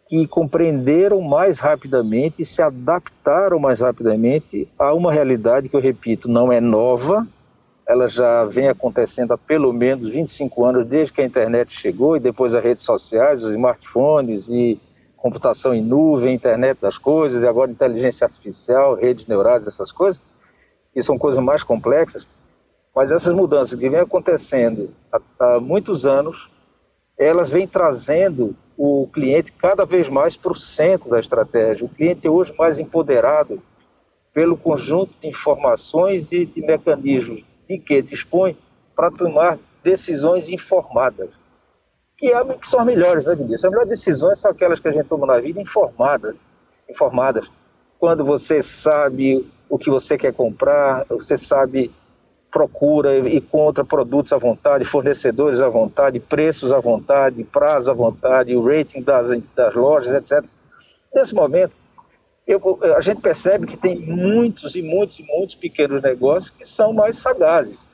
que 0.07 0.25
compreenderam 0.27 1.21
mais 1.21 1.59
rapidamente 1.59 2.45
se 2.45 2.61
adaptaram 2.61 3.59
mais 3.59 3.81
rapidamente 3.81 4.67
a 4.79 4.93
uma 4.93 5.11
realidade 5.11 5.67
que, 5.67 5.75
eu 5.75 5.81
repito, 5.81 6.29
não 6.29 6.51
é 6.51 6.61
nova, 6.61 7.27
ela 7.85 8.07
já 8.07 8.45
vem 8.45 8.67
acontecendo 8.67 9.33
há 9.33 9.37
pelo 9.37 9.71
menos 9.73 10.09
25 10.09 10.65
anos, 10.65 10.85
desde 10.85 11.13
que 11.13 11.21
a 11.21 11.25
internet 11.25 11.73
chegou 11.73 12.15
e 12.15 12.19
depois 12.19 12.55
as 12.55 12.63
redes 12.63 12.83
sociais, 12.83 13.43
os 13.43 13.51
smartphones 13.51 14.49
e 14.49 14.79
computação 15.15 15.73
em 15.73 15.81
nuvem, 15.81 16.35
internet 16.35 16.79
das 16.81 16.97
coisas, 16.97 17.43
e 17.43 17.47
agora 17.47 17.71
inteligência 17.71 18.25
artificial, 18.25 18.95
redes 18.95 19.25
neurais, 19.25 19.65
essas 19.65 19.91
coisas, 19.91 20.21
que 20.93 21.01
são 21.01 21.17
coisas 21.17 21.43
mais 21.43 21.63
complexas, 21.63 22.25
mas 22.95 23.11
essas 23.11 23.33
mudanças 23.33 23.77
que 23.77 23.89
vêm 23.89 23.99
acontecendo 23.99 24.89
há, 25.11 25.19
há 25.39 25.59
muitos 25.59 26.05
anos, 26.05 26.49
elas 27.17 27.49
vêm 27.49 27.67
trazendo 27.67 28.55
o 28.77 29.09
cliente 29.11 29.51
cada 29.51 29.85
vez 29.85 30.07
mais 30.07 30.35
para 30.35 30.51
o 30.51 30.55
centro 30.55 31.09
da 31.09 31.19
estratégia. 31.19 31.85
O 31.85 31.89
cliente 31.89 32.27
é 32.27 32.29
hoje 32.29 32.53
mais 32.57 32.77
empoderado 32.77 33.61
pelo 34.33 34.55
conjunto 34.55 35.11
de 35.19 35.27
informações 35.27 36.31
e 36.31 36.45
de 36.45 36.61
mecanismos 36.61 37.43
de 37.67 37.79
que 37.79 38.01
dispõe 38.03 38.55
para 38.95 39.09
tomar 39.09 39.57
decisões 39.83 40.49
informadas, 40.49 41.29
que, 42.17 42.31
é, 42.31 42.43
que 42.55 42.67
são 42.67 42.79
as 42.79 42.85
melhores, 42.85 43.25
né, 43.25 43.35
Vinícius? 43.35 43.65
As 43.65 43.71
melhores 43.71 43.89
decisões 43.89 44.39
são 44.39 44.51
aquelas 44.51 44.79
que 44.79 44.87
a 44.87 44.91
gente 44.91 45.07
toma 45.07 45.25
na 45.25 45.39
vida 45.39 45.61
informadas, 45.61 46.35
informadas. 46.89 47.47
Quando 47.99 48.23
você 48.23 48.61
sabe 48.61 49.47
o 49.69 49.77
que 49.77 49.89
você 49.89 50.17
quer 50.17 50.33
comprar, 50.33 51.05
você 51.09 51.37
sabe 51.37 51.91
procura 52.57 53.15
e 53.15 53.39
contra 53.39 53.85
produtos 53.85 54.33
à 54.33 54.37
vontade, 54.37 54.83
fornecedores 54.83 55.61
à 55.61 55.69
vontade, 55.69 56.19
preços 56.19 56.71
à 56.71 56.79
vontade, 56.79 57.43
prazos 57.43 57.87
à 57.87 57.93
vontade, 57.93 58.55
o 58.55 58.65
rating 58.65 59.03
das, 59.03 59.29
das 59.55 59.75
lojas, 59.75 60.15
etc. 60.15 60.43
Nesse 61.13 61.35
momento, 61.35 61.73
eu, 62.47 62.79
a 62.95 63.01
gente 63.01 63.21
percebe 63.21 63.67
que 63.67 63.77
tem 63.77 63.99
muitos 63.99 64.75
e 64.75 64.81
muitos 64.81 65.19
e 65.19 65.23
muitos 65.23 65.53
pequenos 65.53 66.01
negócios 66.01 66.49
que 66.49 66.67
são 66.67 66.91
mais 66.93 67.19
sagazes, 67.19 67.85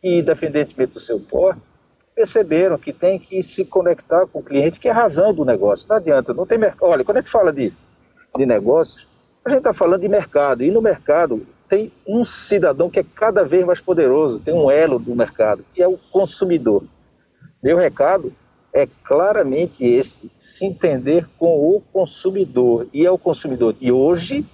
que, 0.00 0.20
independentemente 0.20 0.92
do 0.92 1.00
seu 1.00 1.18
porte, 1.18 1.62
perceberam 2.14 2.78
que 2.78 2.92
tem 2.92 3.18
que 3.18 3.42
se 3.42 3.64
conectar 3.64 4.24
com 4.28 4.38
o 4.38 4.42
cliente, 4.42 4.78
que 4.78 4.86
é 4.86 4.92
a 4.92 4.94
razão 4.94 5.34
do 5.34 5.44
negócio. 5.44 5.84
Não 5.88 5.96
adianta, 5.96 6.32
não 6.32 6.46
tem 6.46 6.58
mercado. 6.58 6.88
Olha, 6.88 7.04
quando 7.04 7.16
a 7.16 7.20
gente 7.22 7.30
fala 7.30 7.52
de, 7.52 7.72
de 8.36 8.46
negócios, 8.46 9.08
a 9.44 9.48
gente 9.48 9.58
está 9.58 9.74
falando 9.74 10.02
de 10.02 10.08
mercado, 10.08 10.62
e 10.62 10.70
no 10.70 10.80
mercado 10.80 11.44
tem 11.68 11.92
um 12.06 12.24
cidadão 12.24 12.88
que 12.88 13.00
é 13.00 13.04
cada 13.14 13.44
vez 13.44 13.64
mais 13.64 13.80
poderoso, 13.80 14.40
tem 14.40 14.54
um 14.54 14.70
elo 14.70 14.98
do 14.98 15.14
mercado, 15.14 15.64
que 15.74 15.82
é 15.82 15.88
o 15.88 15.98
consumidor. 16.10 16.84
Meu 17.62 17.76
recado 17.76 18.32
é 18.72 18.86
claramente 19.04 19.84
esse: 19.84 20.30
se 20.38 20.64
entender 20.64 21.26
com 21.38 21.74
o 21.74 21.80
consumidor. 21.92 22.86
E 22.92 23.04
é 23.04 23.10
o 23.10 23.18
consumidor 23.18 23.72
de 23.72 23.90
hoje, 23.90 24.44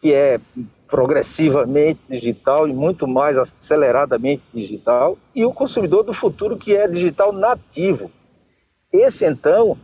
que 0.00 0.12
é 0.12 0.40
progressivamente 0.88 2.02
digital 2.08 2.68
e 2.68 2.72
muito 2.72 3.08
mais 3.08 3.36
aceleradamente 3.36 4.44
digital, 4.52 5.18
e 5.34 5.44
o 5.44 5.52
consumidor 5.52 6.04
do 6.04 6.12
futuro, 6.12 6.56
que 6.56 6.74
é 6.74 6.86
digital 6.86 7.32
nativo. 7.32 8.10
Esse, 8.92 9.24
então, 9.24 9.76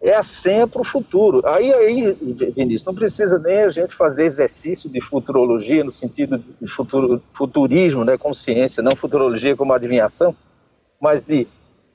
é 0.00 0.66
para 0.66 0.80
o 0.80 0.84
futuro. 0.84 1.42
Aí, 1.44 1.72
aí, 1.72 2.12
Vinícius, 2.12 2.84
não 2.84 2.94
precisa 2.94 3.38
nem 3.38 3.62
a 3.62 3.68
gente 3.68 3.94
fazer 3.94 4.24
exercício 4.24 4.90
de 4.90 5.00
futurologia 5.00 5.82
no 5.82 5.90
sentido 5.90 6.42
de 6.60 6.68
futuro, 6.68 7.22
futurismo, 7.32 8.04
né, 8.04 8.16
como 8.16 8.34
ciência, 8.34 8.82
não 8.82 8.94
futurologia 8.94 9.56
como 9.56 9.72
adivinhação, 9.72 10.34
mas 11.00 11.22
de, 11.22 11.46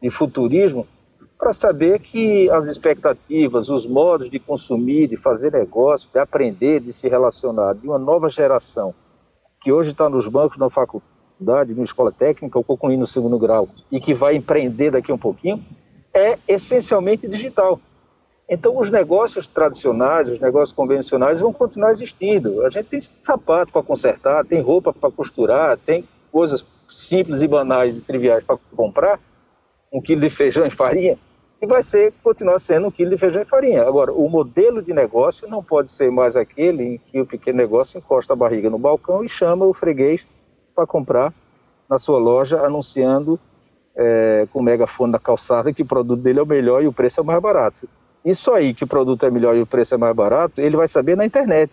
de 0.01 0.10
futurismo, 0.10 0.88
para 1.38 1.53
saber 1.53 2.00
que 2.00 2.50
as 2.51 2.67
expectativas, 2.67 3.70
os 3.70 3.86
modos 3.86 4.29
de 4.29 4.39
consumir, 4.39 5.08
de 5.08 5.17
fazer 5.17 5.51
negócio, 5.51 6.10
de 6.12 6.20
aprender, 6.20 6.81
de 6.81 6.93
se 6.93 7.08
relacionar, 7.08 7.74
de 7.74 7.88
uma 7.88 7.98
nova 7.98 8.29
geração, 8.29 8.93
que 9.62 9.72
hoje 9.72 9.91
está 9.91 10.10
nos 10.10 10.27
bancos 10.27 10.58
na 10.58 10.70
faculdade, 10.70 11.74
na 11.74 11.84
escola 11.84 12.12
técnica, 12.12 12.58
ou 12.58 12.63
concluindo 12.63 13.01
no 13.01 13.08
segundo 13.08 13.39
grau, 13.39 13.70
e 13.91 14.00
que 14.00 14.13
vai 14.13 14.36
empreender 14.36 14.91
daqui 14.91 15.12
um 15.12 15.17
pouquinho, 15.17 15.63
é 16.13 16.38
essencialmente 16.48 17.27
digital. 17.27 17.79
Então, 18.53 18.77
os 18.77 18.91
negócios 18.91 19.48
tradicionais, 19.48 20.27
os 20.27 20.38
negócios 20.38 20.75
convencionais 20.75 21.39
vão 21.39 21.53
continuar 21.53 21.91
existindo. 21.91 22.65
A 22.65 22.70
gente 22.70 22.88
tem 22.88 23.00
sapato 23.00 23.72
para 23.72 23.81
consertar, 23.81 24.43
tem 24.43 24.60
roupa 24.60 24.91
para 24.91 25.10
costurar, 25.10 25.77
tem 25.77 26.03
coisas 26.29 26.65
simples 26.91 27.41
e 27.41 27.48
banais 27.48 27.96
e 27.96 28.01
triviais 28.01 28.43
para 28.43 28.60
comprar, 28.75 29.22
um 29.89 30.01
quilo 30.01 30.20
de 30.20 30.29
feijão 30.29 30.65
e 30.65 30.70
farinha, 30.70 31.17
e 31.62 31.65
vai 31.65 31.81
ser, 31.81 32.13
continuar 32.22 32.60
sendo 32.60 32.88
um 32.88 32.91
quilo 32.91 33.12
de 33.12 33.17
feijão 33.17 33.41
e 33.41 33.46
farinha. 33.46 33.84
Agora, 33.84 34.12
o 34.12 34.27
modelo 34.27 34.81
de 34.84 34.93
negócio 34.93 35.48
não 35.48 35.63
pode 35.63 35.89
ser 35.89 36.12
mais 36.12 36.36
aquele 36.36 36.84
em 36.84 36.98
que 36.98 37.22
o 37.22 37.25
pequeno 37.25 37.58
negócio 37.58 38.00
encosta 38.00 38.34
a 38.34 38.36
barriga 38.36 38.70
no 38.70 38.77
balcão 38.77 39.24
e 39.24 39.29
chama 39.29 39.63
o 39.63 39.74
freguês 39.74 40.27
para 40.75 40.86
comprar 40.86 41.34
na 41.89 41.98
sua 41.98 42.20
loja, 42.20 42.60
anunciando 42.60 43.39
é, 43.96 44.46
com 44.51 44.62
megafone 44.62 45.13
na 45.13 45.20
calçada 45.20 45.72
que 45.72 45.84
o 45.84 45.86
produto 45.86 46.22
dele 46.22 46.39
é 46.39 46.43
o 46.43 46.46
melhor 46.46 46.84
e 46.84 46.88
o 46.88 46.93
preço 46.93 47.22
é 47.22 47.24
o 47.24 47.25
mais 47.25 47.41
barato. 47.41 47.88
Isso 48.23 48.51
aí, 48.51 48.73
que 48.73 48.83
o 48.83 48.87
produto 48.87 49.25
é 49.25 49.31
melhor 49.31 49.55
e 49.55 49.61
o 49.61 49.65
preço 49.65 49.95
é 49.95 49.97
mais 49.97 50.15
barato, 50.15 50.61
ele 50.61 50.77
vai 50.77 50.87
saber 50.87 51.17
na 51.17 51.25
internet. 51.25 51.71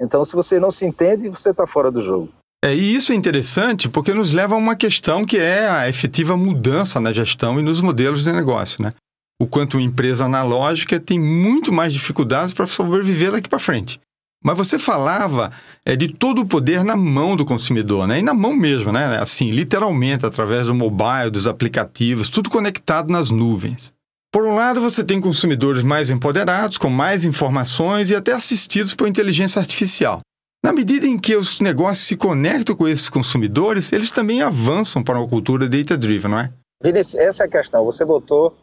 Então, 0.00 0.24
se 0.24 0.34
você 0.34 0.58
não 0.60 0.70
se 0.70 0.84
entende, 0.86 1.28
você 1.28 1.50
está 1.50 1.66
fora 1.66 1.90
do 1.90 2.02
jogo. 2.02 2.28
É, 2.64 2.74
e 2.74 2.94
isso 2.94 3.12
é 3.12 3.14
interessante 3.14 3.88
porque 3.88 4.12
nos 4.12 4.32
leva 4.32 4.54
a 4.54 4.58
uma 4.58 4.74
questão 4.74 5.24
que 5.24 5.38
é 5.38 5.68
a 5.68 5.88
efetiva 5.88 6.36
mudança 6.36 7.00
na 7.00 7.12
gestão 7.12 7.58
e 7.58 7.62
nos 7.62 7.80
modelos 7.80 8.24
de 8.24 8.32
negócio, 8.32 8.82
né? 8.82 8.92
O 9.40 9.46
quanto 9.46 9.76
uma 9.76 9.82
empresa 9.82 10.24
analógica 10.24 10.98
tem 10.98 11.20
muito 11.20 11.72
mais 11.72 11.92
dificuldades 11.92 12.52
para 12.52 12.66
sobreviver 12.66 13.30
daqui 13.30 13.48
para 13.48 13.60
frente. 13.60 14.00
Mas 14.44 14.56
você 14.56 14.78
falava 14.78 15.52
é, 15.84 15.94
de 15.94 16.08
todo 16.08 16.42
o 16.42 16.46
poder 16.46 16.84
na 16.84 16.96
mão 16.96 17.36
do 17.36 17.44
consumidor, 17.44 18.08
né? 18.08 18.18
E 18.18 18.22
na 18.22 18.34
mão 18.34 18.54
mesmo, 18.54 18.92
né? 18.92 19.18
Assim, 19.20 19.50
literalmente, 19.50 20.26
através 20.26 20.66
do 20.66 20.74
mobile, 20.74 21.30
dos 21.30 21.46
aplicativos, 21.46 22.28
tudo 22.28 22.50
conectado 22.50 23.12
nas 23.12 23.30
nuvens. 23.30 23.92
Por 24.30 24.44
um 24.44 24.54
lado, 24.54 24.80
você 24.80 25.02
tem 25.02 25.20
consumidores 25.20 25.82
mais 25.82 26.10
empoderados, 26.10 26.76
com 26.76 26.90
mais 26.90 27.24
informações 27.24 28.10
e 28.10 28.14
até 28.14 28.32
assistidos 28.32 28.94
por 28.94 29.08
inteligência 29.08 29.58
artificial. 29.58 30.20
Na 30.62 30.70
medida 30.70 31.06
em 31.06 31.18
que 31.18 31.34
os 31.34 31.60
negócios 31.60 32.06
se 32.06 32.16
conectam 32.16 32.76
com 32.76 32.86
esses 32.86 33.08
consumidores, 33.08 33.90
eles 33.90 34.12
também 34.12 34.42
avançam 34.42 35.02
para 35.02 35.18
uma 35.18 35.26
cultura 35.26 35.66
data-driven, 35.66 36.30
não 36.30 36.40
é? 36.40 36.52
Vinícius, 36.82 37.14
essa 37.14 37.44
é 37.44 37.46
a 37.46 37.50
questão. 37.50 37.84
Você 37.86 38.04
botou 38.04 38.54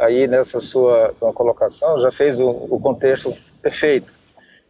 aí 0.00 0.26
nessa 0.26 0.60
sua 0.60 1.14
colocação, 1.34 2.00
já 2.00 2.10
fez 2.10 2.40
o, 2.40 2.48
o 2.48 2.80
contexto 2.80 3.34
perfeito 3.60 4.10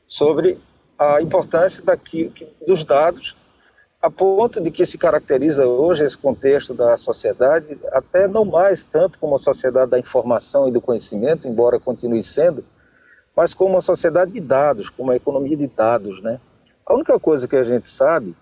sobre 0.08 0.58
a 0.98 1.22
importância 1.22 1.84
daqui, 1.84 2.32
dos 2.66 2.82
dados 2.82 3.36
a 4.06 4.10
ponto 4.10 4.60
de 4.60 4.70
que 4.70 4.86
se 4.86 4.96
caracteriza 4.96 5.66
hoje 5.66 6.04
esse 6.04 6.16
contexto 6.16 6.72
da 6.72 6.96
sociedade, 6.96 7.76
até 7.90 8.28
não 8.28 8.44
mais 8.44 8.84
tanto 8.84 9.18
como 9.18 9.34
a 9.34 9.38
sociedade 9.38 9.90
da 9.90 9.98
informação 9.98 10.68
e 10.68 10.70
do 10.70 10.80
conhecimento, 10.80 11.48
embora 11.48 11.80
continue 11.80 12.22
sendo, 12.22 12.62
mas 13.34 13.52
como 13.52 13.70
uma 13.74 13.80
sociedade 13.80 14.30
de 14.30 14.38
dados, 14.38 14.88
como 14.88 15.08
uma 15.08 15.16
economia 15.16 15.56
de 15.56 15.66
dados, 15.66 16.22
né? 16.22 16.38
A 16.86 16.94
única 16.94 17.18
coisa 17.18 17.48
que 17.48 17.56
a 17.56 17.64
gente 17.64 17.88
sabe 17.88 18.32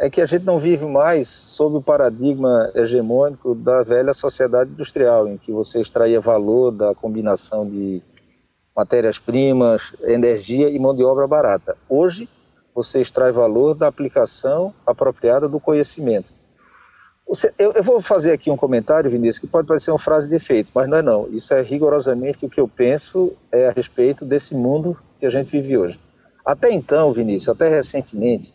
é 0.00 0.10
que 0.10 0.20
a 0.20 0.26
gente 0.26 0.44
não 0.44 0.58
vive 0.58 0.84
mais 0.84 1.28
sob 1.28 1.76
o 1.76 1.82
paradigma 1.82 2.72
hegemônico 2.74 3.54
da 3.54 3.84
velha 3.84 4.12
sociedade 4.12 4.72
industrial, 4.72 5.28
em 5.28 5.38
que 5.38 5.52
você 5.52 5.80
extraía 5.80 6.20
valor 6.20 6.72
da 6.72 6.92
combinação 6.92 7.64
de 7.64 8.02
matérias-primas, 8.74 9.94
energia 10.02 10.68
e 10.68 10.76
mão 10.76 10.92
de 10.92 11.04
obra 11.04 11.28
barata. 11.28 11.76
Hoje, 11.88 12.28
você 12.74 13.00
extrai 13.00 13.30
valor 13.30 13.74
da 13.74 13.86
aplicação 13.86 14.74
apropriada 14.84 15.48
do 15.48 15.60
conhecimento. 15.60 16.32
Você, 17.26 17.52
eu, 17.58 17.72
eu, 17.72 17.82
vou 17.82 18.02
fazer 18.02 18.32
aqui 18.32 18.50
um 18.50 18.56
comentário, 18.56 19.10
Vinícius, 19.10 19.38
que 19.38 19.46
pode 19.46 19.66
parecer 19.66 19.90
uma 19.90 19.98
frase 19.98 20.28
de 20.28 20.34
efeito, 20.34 20.70
mas 20.74 20.88
não 20.88 20.98
é 20.98 21.02
não. 21.02 21.28
Isso 21.28 21.54
é 21.54 21.62
rigorosamente 21.62 22.44
o 22.44 22.50
que 22.50 22.60
eu 22.60 22.68
penso 22.68 23.32
é 23.50 23.68
a 23.68 23.72
respeito 23.72 24.24
desse 24.24 24.54
mundo 24.54 24.96
que 25.18 25.24
a 25.24 25.30
gente 25.30 25.50
vive 25.50 25.78
hoje. 25.78 25.98
Até 26.44 26.70
então, 26.70 27.12
Vinícius, 27.12 27.48
até 27.48 27.68
recentemente, 27.68 28.52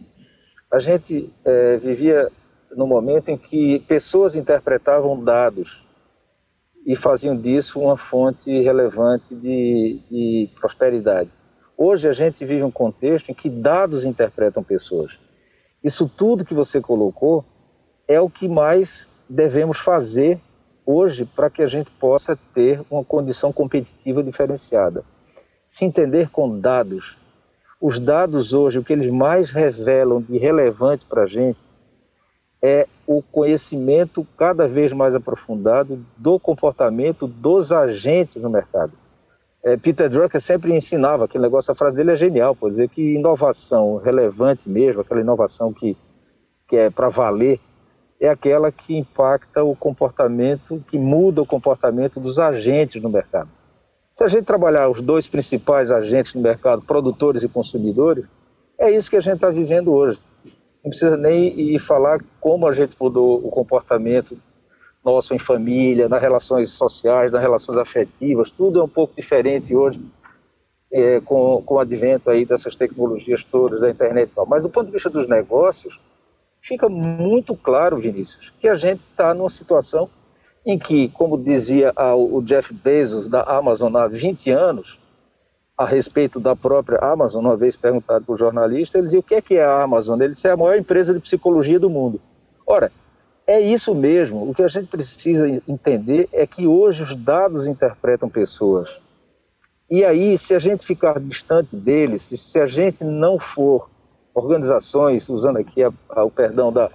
a 0.72 0.80
gente 0.80 1.34
é, 1.44 1.78
vivia 1.78 2.30
no 2.76 2.86
momento 2.86 3.30
em 3.30 3.38
que 3.38 3.80
pessoas 3.88 4.36
interpretavam 4.36 5.24
dados 5.24 5.84
e 6.86 6.96
faziam 6.96 7.36
disso 7.36 7.80
uma 7.80 7.98
fonte 7.98 8.52
relevante 8.62 9.34
de, 9.34 10.00
de 10.10 10.50
prosperidade. 10.60 11.32
Hoje 11.82 12.10
a 12.10 12.12
gente 12.12 12.44
vive 12.44 12.62
um 12.62 12.70
contexto 12.70 13.32
em 13.32 13.34
que 13.34 13.50
dados 13.50 14.04
interpretam 14.04 14.62
pessoas. 14.62 15.18
Isso 15.82 16.10
tudo 16.10 16.44
que 16.44 16.54
você 16.54 16.82
colocou 16.82 17.46
é 18.06 18.20
o 18.20 18.30
que 18.30 18.50
mais 18.50 19.10
devemos 19.30 19.80
fazer 19.80 20.38
hoje 20.86 21.24
para 21.24 21.50
que 21.50 21.62
a 21.62 21.70
gente 21.70 21.90
possa 21.92 22.38
ter 22.54 22.82
uma 22.92 23.02
condição 23.02 23.54
competitiva 23.54 24.22
diferenciada. 24.22 25.06
Se 25.70 25.86
entender 25.86 26.30
com 26.30 26.60
dados. 26.60 27.16
Os 27.80 27.98
dados 27.98 28.52
hoje, 28.52 28.78
o 28.78 28.84
que 28.84 28.92
eles 28.92 29.10
mais 29.10 29.50
revelam 29.50 30.22
de 30.22 30.38
relevante 30.38 31.06
para 31.06 31.24
a 31.24 31.28
gente 31.28 31.62
é 32.62 32.90
o 33.08 33.22
conhecimento 33.22 34.28
cada 34.36 34.68
vez 34.68 34.92
mais 34.92 35.16
aprofundado 35.16 36.06
do 36.18 36.38
comportamento 36.38 37.26
dos 37.26 37.72
agentes 37.72 38.42
no 38.42 38.50
mercado 38.50 38.92
é, 39.64 39.76
Peter 39.76 40.10
Drucker 40.10 40.40
sempre 40.40 40.74
ensinava 40.74 41.26
aquele 41.26 41.44
negócio, 41.44 41.72
a 41.72 41.76
frase 41.76 41.98
dele 41.98 42.12
é 42.12 42.16
genial, 42.16 42.56
por 42.56 42.70
dizer 42.70 42.90
que 42.90 43.16
inovação 43.16 43.98
relevante 43.98 44.70
mesmo, 44.70 45.02
aquela 45.02 45.22
inovação 45.22 45.74
que, 45.74 45.98
que 46.68 46.78
é 46.78 46.90
para 46.90 47.10
valer, 47.10 47.60
é 48.20 48.30
aquela 48.30 48.72
que 48.72 48.98
impacta 48.98 49.64
o 49.64 49.76
comportamento, 49.76 50.84
que 50.90 50.98
muda 50.98 51.42
o 51.42 51.46
comportamento 51.46 52.20
dos 52.20 52.40
agentes 52.40 53.02
no 53.02 53.10
mercado. 53.10 53.50
Se 54.18 54.24
a 54.24 54.28
gente 54.28 54.44
trabalhar 54.44 54.90
os 54.90 55.02
dois 55.02 55.28
principais 55.28 55.92
agentes 55.92 56.34
no 56.34 56.42
mercado, 56.42 56.82
produtores 56.82 57.44
e 57.44 57.48
consumidores, 57.48 58.26
é 58.78 58.92
isso 58.92 59.10
que 59.10 59.16
a 59.16 59.22
gente 59.22 59.36
está 59.36 59.50
vivendo 59.50 59.94
hoje. 59.94 60.20
Não 60.84 60.90
precisa 60.90 61.16
nem 61.16 61.58
ir 61.58 61.80
falar 61.80 62.22
como 62.40 62.68
a 62.68 62.74
gente 62.74 62.96
mudou 63.00 63.38
o 63.38 63.50
comportamento 63.50 64.38
nosso 65.04 65.34
em 65.34 65.40
família, 65.40 66.10
nas 66.10 66.22
relações 66.22 66.72
sociais, 66.72 67.32
nas 67.32 67.42
relações 67.42 67.78
afetivas, 67.78 68.50
tudo 68.50 68.80
é 68.80 68.84
um 68.84 68.90
pouco 68.90 69.16
diferente 69.16 69.76
hoje 69.76 70.02
é, 70.92 71.20
com, 71.22 71.62
com 71.66 71.76
o 71.76 71.80
advento 71.80 72.30
aí 72.30 72.46
dessas 72.46 72.76
tecnologias 72.76 73.44
todas, 73.44 73.82
da 73.82 73.90
internet 73.90 74.30
e 74.30 74.36
tal. 74.36 74.46
Mas 74.46 74.64
do 74.64 74.70
ponto 74.70 74.88
de 74.88 74.92
vista 74.92 75.10
dos 75.10 75.28
negócios, 75.28 76.00
fica 76.62 76.90
muito 76.90 77.56
claro, 77.56 77.98
Vinícius, 77.98 78.52
que 78.60 78.68
a 78.68 78.76
gente 78.76 79.02
está 79.02 79.34
numa 79.34 79.50
situação 79.50 80.10
em 80.66 80.78
que, 80.78 81.08
como 81.10 81.38
dizia 81.38 81.94
o 82.16 82.42
Jeff 82.42 82.74
Bezos 82.74 83.28
da 83.28 83.44
Amazon 83.44 83.96
há 83.96 84.08
20 84.08 84.52
anos, 84.52 85.00
a 85.78 85.86
respeito 85.86 86.42
da 86.42 86.58
própria 86.58 87.00
Amazon, 87.00 87.46
uma 87.46 87.56
vez 87.56 87.78
perguntado 87.78 88.26
por 88.26 88.38
jornalista, 88.38 88.98
ele 88.98 89.06
dizia 89.06 89.20
o 89.22 89.24
que 89.24 89.36
é 89.36 89.42
que 89.42 89.56
é 89.56 89.64
a 89.64 89.82
Amazon? 89.82 90.20
Ele 90.22 90.34
disse 90.34 90.46
é 90.46 90.52
a 90.52 90.58
maior 90.58 90.78
empresa 90.78 91.14
de 91.14 91.22
psicologia 91.22 91.80
do 91.80 91.90
mundo. 91.90 92.20
Ora, 92.68 92.92
é 93.50 93.60
isso 93.60 93.96
mesmo. 93.96 94.48
O 94.48 94.54
que 94.54 94.62
a 94.62 94.68
gente 94.68 94.86
precisa 94.86 95.50
entender 95.68 96.30
é 96.32 96.46
que 96.46 96.68
hoje 96.68 97.02
os 97.02 97.16
dados 97.16 97.66
interpretam 97.66 98.30
pessoas. 98.30 99.02
E 99.90 100.06
aí, 100.06 100.38
se 100.38 100.54
a 100.54 100.60
gente 100.60 100.86
ficar 100.86 101.20
distante 101.20 101.76
deles, 101.76 102.22
se 102.22 102.60
a 102.60 102.68
gente 102.68 103.04
não 103.04 103.40
for 103.40 103.90
organizações, 104.36 105.28
usando 105.28 105.58
aqui 105.58 105.82
a, 105.82 105.92
a, 106.10 106.24
o 106.24 106.30
perdão 106.30 106.72
da, 106.72 106.92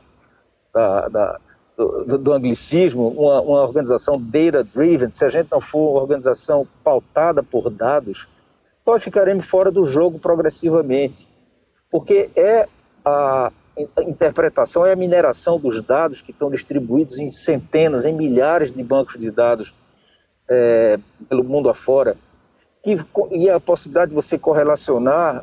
da, 0.72 1.08
da 1.08 1.40
do, 1.76 2.18
do, 2.18 2.32
anglicismo, 2.32 3.08
uma, 3.08 3.40
uma 3.40 3.62
organização 3.62 4.16
data-driven, 4.16 5.10
se 5.10 5.24
a 5.24 5.30
gente 5.30 5.48
não 5.50 5.60
for 5.60 5.90
uma 5.90 6.02
organização 6.02 6.64
pautada 6.84 7.42
por 7.42 7.68
dados, 7.68 8.28
nós 8.86 9.02
ficaremos 9.02 9.44
fora 9.44 9.72
do 9.72 9.90
jogo 9.90 10.20
progressivamente. 10.20 11.26
Porque 11.90 12.30
é 12.36 12.68
a, 13.04 13.50
interpretação, 13.76 14.86
é 14.86 14.92
a 14.92 14.96
mineração 14.96 15.58
dos 15.58 15.82
dados 15.82 16.20
que 16.20 16.30
estão 16.30 16.50
distribuídos 16.50 17.18
em 17.18 17.30
centenas, 17.30 18.04
em 18.04 18.12
milhares 18.12 18.72
de 18.72 18.82
bancos 18.82 19.20
de 19.20 19.30
dados 19.30 19.74
é, 20.48 20.98
pelo 21.28 21.42
mundo 21.42 21.68
afora, 21.68 22.16
que, 22.82 22.98
e 23.32 23.48
a 23.48 23.58
possibilidade 23.58 24.10
de 24.10 24.14
você 24.14 24.38
correlacionar 24.38 25.42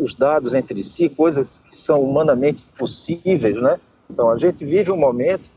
os 0.00 0.14
dados 0.14 0.54
entre 0.54 0.82
si, 0.84 1.08
coisas 1.08 1.60
que 1.60 1.76
são 1.76 2.00
humanamente 2.00 2.62
possíveis, 2.78 3.60
né? 3.60 3.80
Então, 4.08 4.30
a 4.30 4.38
gente 4.38 4.64
vive 4.64 4.90
um 4.90 4.96
momento 4.96 5.50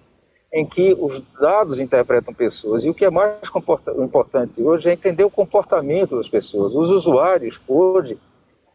em 0.53 0.65
que 0.65 0.93
os 0.99 1.23
dados 1.39 1.79
interpretam 1.79 2.33
pessoas, 2.33 2.83
e 2.83 2.89
o 2.89 2.93
que 2.93 3.05
é 3.05 3.09
mais 3.09 3.37
importante 3.99 4.61
hoje 4.61 4.89
é 4.89 4.93
entender 4.93 5.23
o 5.23 5.29
comportamento 5.29 6.17
das 6.17 6.27
pessoas. 6.27 6.75
Os 6.75 6.89
usuários, 6.89 7.61
hoje, 7.65 8.17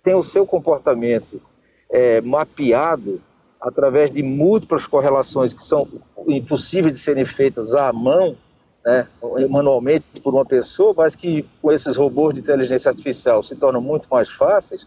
têm 0.02 0.14
o 0.14 0.24
seu 0.24 0.46
comportamento 0.46 1.42
é, 1.90 2.20
mapeado 2.20 3.20
através 3.60 4.12
de 4.12 4.22
múltiplas 4.22 4.86
correlações 4.86 5.52
que 5.52 5.62
são 5.62 5.88
impossíveis 6.28 6.94
de 6.94 7.00
serem 7.00 7.24
feitas 7.24 7.74
à 7.74 7.92
mão, 7.92 8.36
né, 8.84 9.08
manualmente 9.50 10.04
por 10.22 10.32
uma 10.32 10.44
pessoa, 10.44 10.94
mas 10.96 11.16
que 11.16 11.44
com 11.60 11.72
esses 11.72 11.96
robôs 11.96 12.34
de 12.34 12.40
inteligência 12.40 12.90
artificial 12.90 13.42
se 13.42 13.56
tornam 13.56 13.80
muito 13.80 14.06
mais 14.08 14.30
fáceis, 14.30 14.86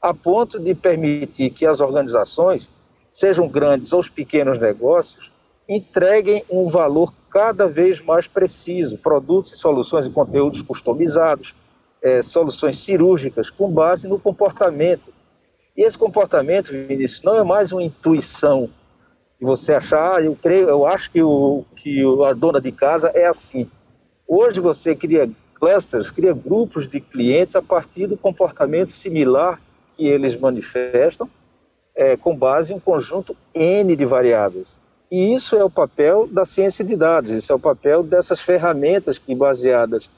a 0.00 0.12
ponto 0.12 0.58
de 0.58 0.74
permitir 0.74 1.50
que 1.50 1.64
as 1.64 1.80
organizações, 1.80 2.68
sejam 3.12 3.48
grandes 3.48 3.92
ou 3.92 4.00
os 4.00 4.08
pequenos 4.08 4.58
negócios, 4.58 5.30
entreguem 5.68 6.44
um 6.50 6.68
valor 6.68 7.14
cada 7.30 7.68
vez 7.68 8.00
mais 8.02 8.26
preciso, 8.26 8.98
produtos 8.98 9.52
e 9.52 9.56
soluções 9.56 10.06
e 10.06 10.10
conteúdos 10.10 10.62
customizados, 10.62 11.54
é, 12.02 12.22
soluções 12.22 12.78
cirúrgicas 12.78 13.48
com 13.48 13.70
base 13.70 14.08
no 14.08 14.18
comportamento. 14.18 15.12
E 15.76 15.82
esse 15.82 15.96
comportamento, 15.96 16.72
Vinícius, 16.72 17.22
não 17.22 17.36
é 17.36 17.44
mais 17.44 17.72
uma 17.72 17.82
intuição 17.82 18.68
e 19.40 19.44
você 19.44 19.72
achar, 19.72 20.16
ah, 20.16 20.22
eu 20.22 20.36
creio, 20.36 20.68
eu 20.68 20.86
acho 20.86 21.10
que, 21.10 21.22
o, 21.22 21.64
que 21.74 22.02
a 22.26 22.34
dona 22.34 22.60
de 22.60 22.70
casa 22.70 23.10
é 23.14 23.26
assim. 23.26 23.68
Hoje 24.28 24.60
você 24.60 24.94
cria 24.94 25.30
clusters, 25.54 26.10
cria 26.10 26.34
grupos 26.34 26.88
de 26.88 27.00
clientes 27.00 27.56
a 27.56 27.62
partir 27.62 28.06
do 28.06 28.16
comportamento 28.16 28.92
similar 28.92 29.60
que 29.96 30.06
eles 30.06 30.38
manifestam, 30.38 31.28
é, 31.94 32.16
com 32.16 32.36
base 32.36 32.72
em 32.72 32.76
um 32.76 32.80
conjunto 32.80 33.34
N 33.54 33.96
de 33.96 34.04
variáveis. 34.04 34.76
E 35.10 35.34
isso 35.34 35.56
é 35.56 35.64
o 35.64 35.70
papel 35.70 36.26
da 36.26 36.44
ciência 36.44 36.84
de 36.84 36.94
dados, 36.94 37.30
isso 37.30 37.52
é 37.52 37.54
o 37.54 37.58
papel 37.58 38.02
dessas 38.02 38.40
ferramentas 38.40 39.18
que, 39.18 39.34
baseadas 39.34 40.08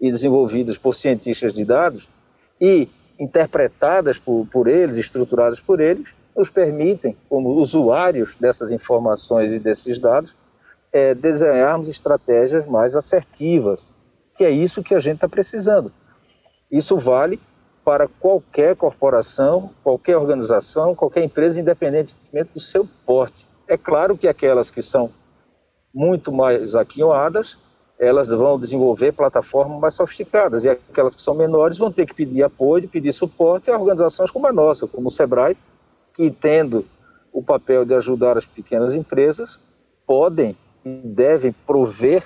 e 0.00 0.10
desenvolvidas 0.10 0.76
por 0.76 0.94
cientistas 0.94 1.54
de 1.54 1.64
dados 1.64 2.08
e 2.60 2.88
interpretadas 3.18 4.18
por, 4.18 4.46
por 4.50 4.66
eles, 4.66 4.96
estruturadas 4.96 5.60
por 5.60 5.80
eles, 5.80 6.08
nos 6.36 6.50
permitem, 6.50 7.16
como 7.28 7.50
usuários 7.50 8.34
dessas 8.40 8.72
informações 8.72 9.52
e 9.52 9.58
desses 9.58 9.98
dados, 9.98 10.34
é, 10.92 11.14
desenharmos 11.14 11.88
estratégias 11.88 12.66
mais 12.66 12.94
assertivas, 12.94 13.90
que 14.36 14.44
é 14.44 14.50
isso 14.50 14.82
que 14.82 14.94
a 14.94 15.00
gente 15.00 15.16
está 15.16 15.28
precisando. 15.28 15.92
Isso 16.70 16.96
vale 16.96 17.40
para 17.84 18.08
qualquer 18.08 18.74
corporação, 18.74 19.70
qualquer 19.82 20.16
organização, 20.16 20.94
qualquer 20.94 21.22
empresa, 21.22 21.60
independentemente 21.60 22.50
do 22.54 22.60
seu 22.60 22.88
porte. 23.04 23.46
É 23.68 23.76
claro 23.76 24.16
que 24.16 24.26
aquelas 24.26 24.70
que 24.70 24.82
são 24.82 25.10
muito 25.92 26.32
mais 26.32 26.74
aquinhoadas, 26.74 27.56
elas 27.98 28.30
vão 28.30 28.58
desenvolver 28.58 29.12
plataformas 29.12 29.78
mais 29.78 29.94
sofisticadas, 29.94 30.64
e 30.64 30.68
aquelas 30.68 31.14
que 31.14 31.22
são 31.22 31.34
menores 31.34 31.78
vão 31.78 31.92
ter 31.92 32.06
que 32.06 32.14
pedir 32.14 32.42
apoio, 32.42 32.88
pedir 32.88 33.12
suporte 33.12 33.70
a 33.70 33.78
organizações 33.78 34.30
como 34.30 34.46
a 34.46 34.52
nossa, 34.52 34.86
como 34.86 35.08
o 35.08 35.10
SEBRAE, 35.10 35.56
que, 36.14 36.30
tendo 36.30 36.84
o 37.32 37.42
papel 37.42 37.84
de 37.84 37.94
ajudar 37.94 38.36
as 38.36 38.44
pequenas 38.44 38.94
empresas, 38.94 39.58
podem 40.06 40.56
e 40.84 40.90
devem 40.90 41.52
prover 41.66 42.24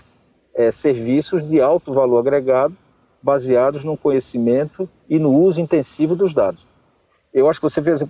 é, 0.54 0.70
serviços 0.70 1.48
de 1.48 1.60
alto 1.60 1.92
valor 1.92 2.18
agregado, 2.18 2.76
baseados 3.22 3.84
no 3.84 3.96
conhecimento 3.96 4.88
e 5.08 5.18
no 5.18 5.32
uso 5.32 5.60
intensivo 5.60 6.16
dos 6.16 6.34
dados. 6.34 6.66
Eu 7.32 7.48
acho 7.48 7.60
que 7.60 7.68
você 7.68 7.80
fez, 7.82 8.04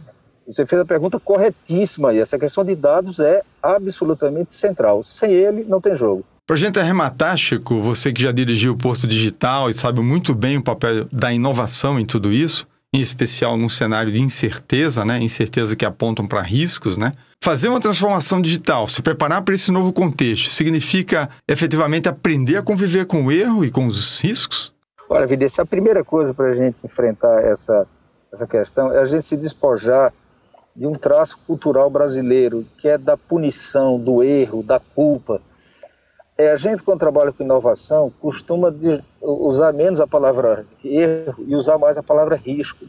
você 0.46 0.64
fez 0.64 0.80
a 0.80 0.84
pergunta 0.84 1.20
corretíssima 1.20 2.14
e 2.14 2.18
essa 2.18 2.38
questão 2.38 2.64
de 2.64 2.74
dados 2.74 3.20
é 3.20 3.42
absolutamente 3.62 4.54
central. 4.54 5.02
Sem 5.02 5.32
ele, 5.32 5.64
não 5.64 5.80
tem 5.80 5.94
jogo. 5.94 6.24
Para 6.48 6.54
a 6.54 6.58
gente 6.58 6.78
arrematar, 6.80 7.37
Chico, 7.37 7.78
você 7.78 8.11
que 8.11 8.22
já 8.22 8.32
dirigiu 8.32 8.72
o 8.72 8.76
Porto 8.78 9.06
Digital 9.06 9.68
e 9.68 9.74
sabe 9.74 10.00
muito 10.00 10.34
bem 10.34 10.56
o 10.56 10.62
papel 10.62 11.04
da 11.12 11.30
inovação 11.30 12.00
em 12.00 12.06
tudo 12.06 12.32
isso, 12.32 12.66
em 12.90 13.02
especial 13.02 13.54
num 13.54 13.68
cenário 13.68 14.11
de 14.11 14.18
incerteza, 14.18 15.04
né? 15.04 15.20
Incerteza 15.20 15.76
que 15.76 15.84
apontam 15.84 16.26
para 16.26 16.40
riscos, 16.40 16.96
né? 16.96 17.12
Fazer 17.44 17.68
uma 17.68 17.78
transformação 17.78 18.40
digital, 18.40 18.88
se 18.88 19.02
preparar 19.02 19.42
para 19.42 19.54
esse 19.54 19.70
novo 19.70 19.92
contexto, 19.92 20.48
significa 20.48 21.28
efetivamente 21.46 22.08
aprender 22.08 22.56
a 22.56 22.62
conviver 22.62 23.04
com 23.04 23.26
o 23.26 23.30
erro 23.30 23.62
e 23.62 23.70
com 23.70 23.87
os 23.87 24.18
riscos? 24.22 24.72
Olha, 25.06 25.26
Vidência, 25.26 25.61
a 25.61 25.66
primeira 25.66 26.02
coisa 26.02 26.32
para 26.32 26.46
a 26.46 26.54
gente 26.54 26.82
enfrentar 26.82 27.42
essa, 27.44 27.87
essa 28.32 28.46
questão 28.46 28.90
é 28.90 29.00
a 29.00 29.04
gente 29.04 29.26
se 29.26 29.37
despojar 29.37 30.14
de 30.74 30.87
um 30.87 30.94
traço 30.94 31.38
cultural 31.46 31.90
brasileiro, 31.90 32.64
que 32.78 32.88
é 32.88 32.96
da 32.96 33.18
punição, 33.18 34.00
do 34.00 34.22
erro, 34.22 34.62
da 34.62 34.80
culpa. 34.80 35.42
É, 36.40 36.53
a 36.53 36.57
gente, 36.57 36.85
quando 36.85 37.01
trabalha 37.01 37.33
com 37.33 37.42
inovação, 37.42 38.12
costuma 38.20 38.72
usar 39.20 39.72
menos 39.72 40.01
a 40.01 40.07
palavra 40.07 40.64
erro 40.85 41.44
e 41.44 41.57
usar 41.57 41.79
mais 41.79 41.98
a 41.98 42.03
palavra 42.03 42.37
risco. 42.37 42.87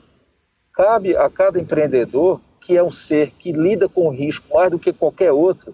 Cabe 0.72 1.18
a 1.18 1.28
cada 1.32 1.60
empreendedor, 1.60 2.40
que 2.62 2.78
é 2.78 2.84
um 2.84 2.92
ser 2.92 3.32
que 3.32 3.52
lida 3.52 3.90
com 3.90 4.10
risco 4.10 4.54
mais 4.54 4.70
do 4.70 4.78
que 4.78 4.94
qualquer 4.94 5.32
outro, 5.32 5.74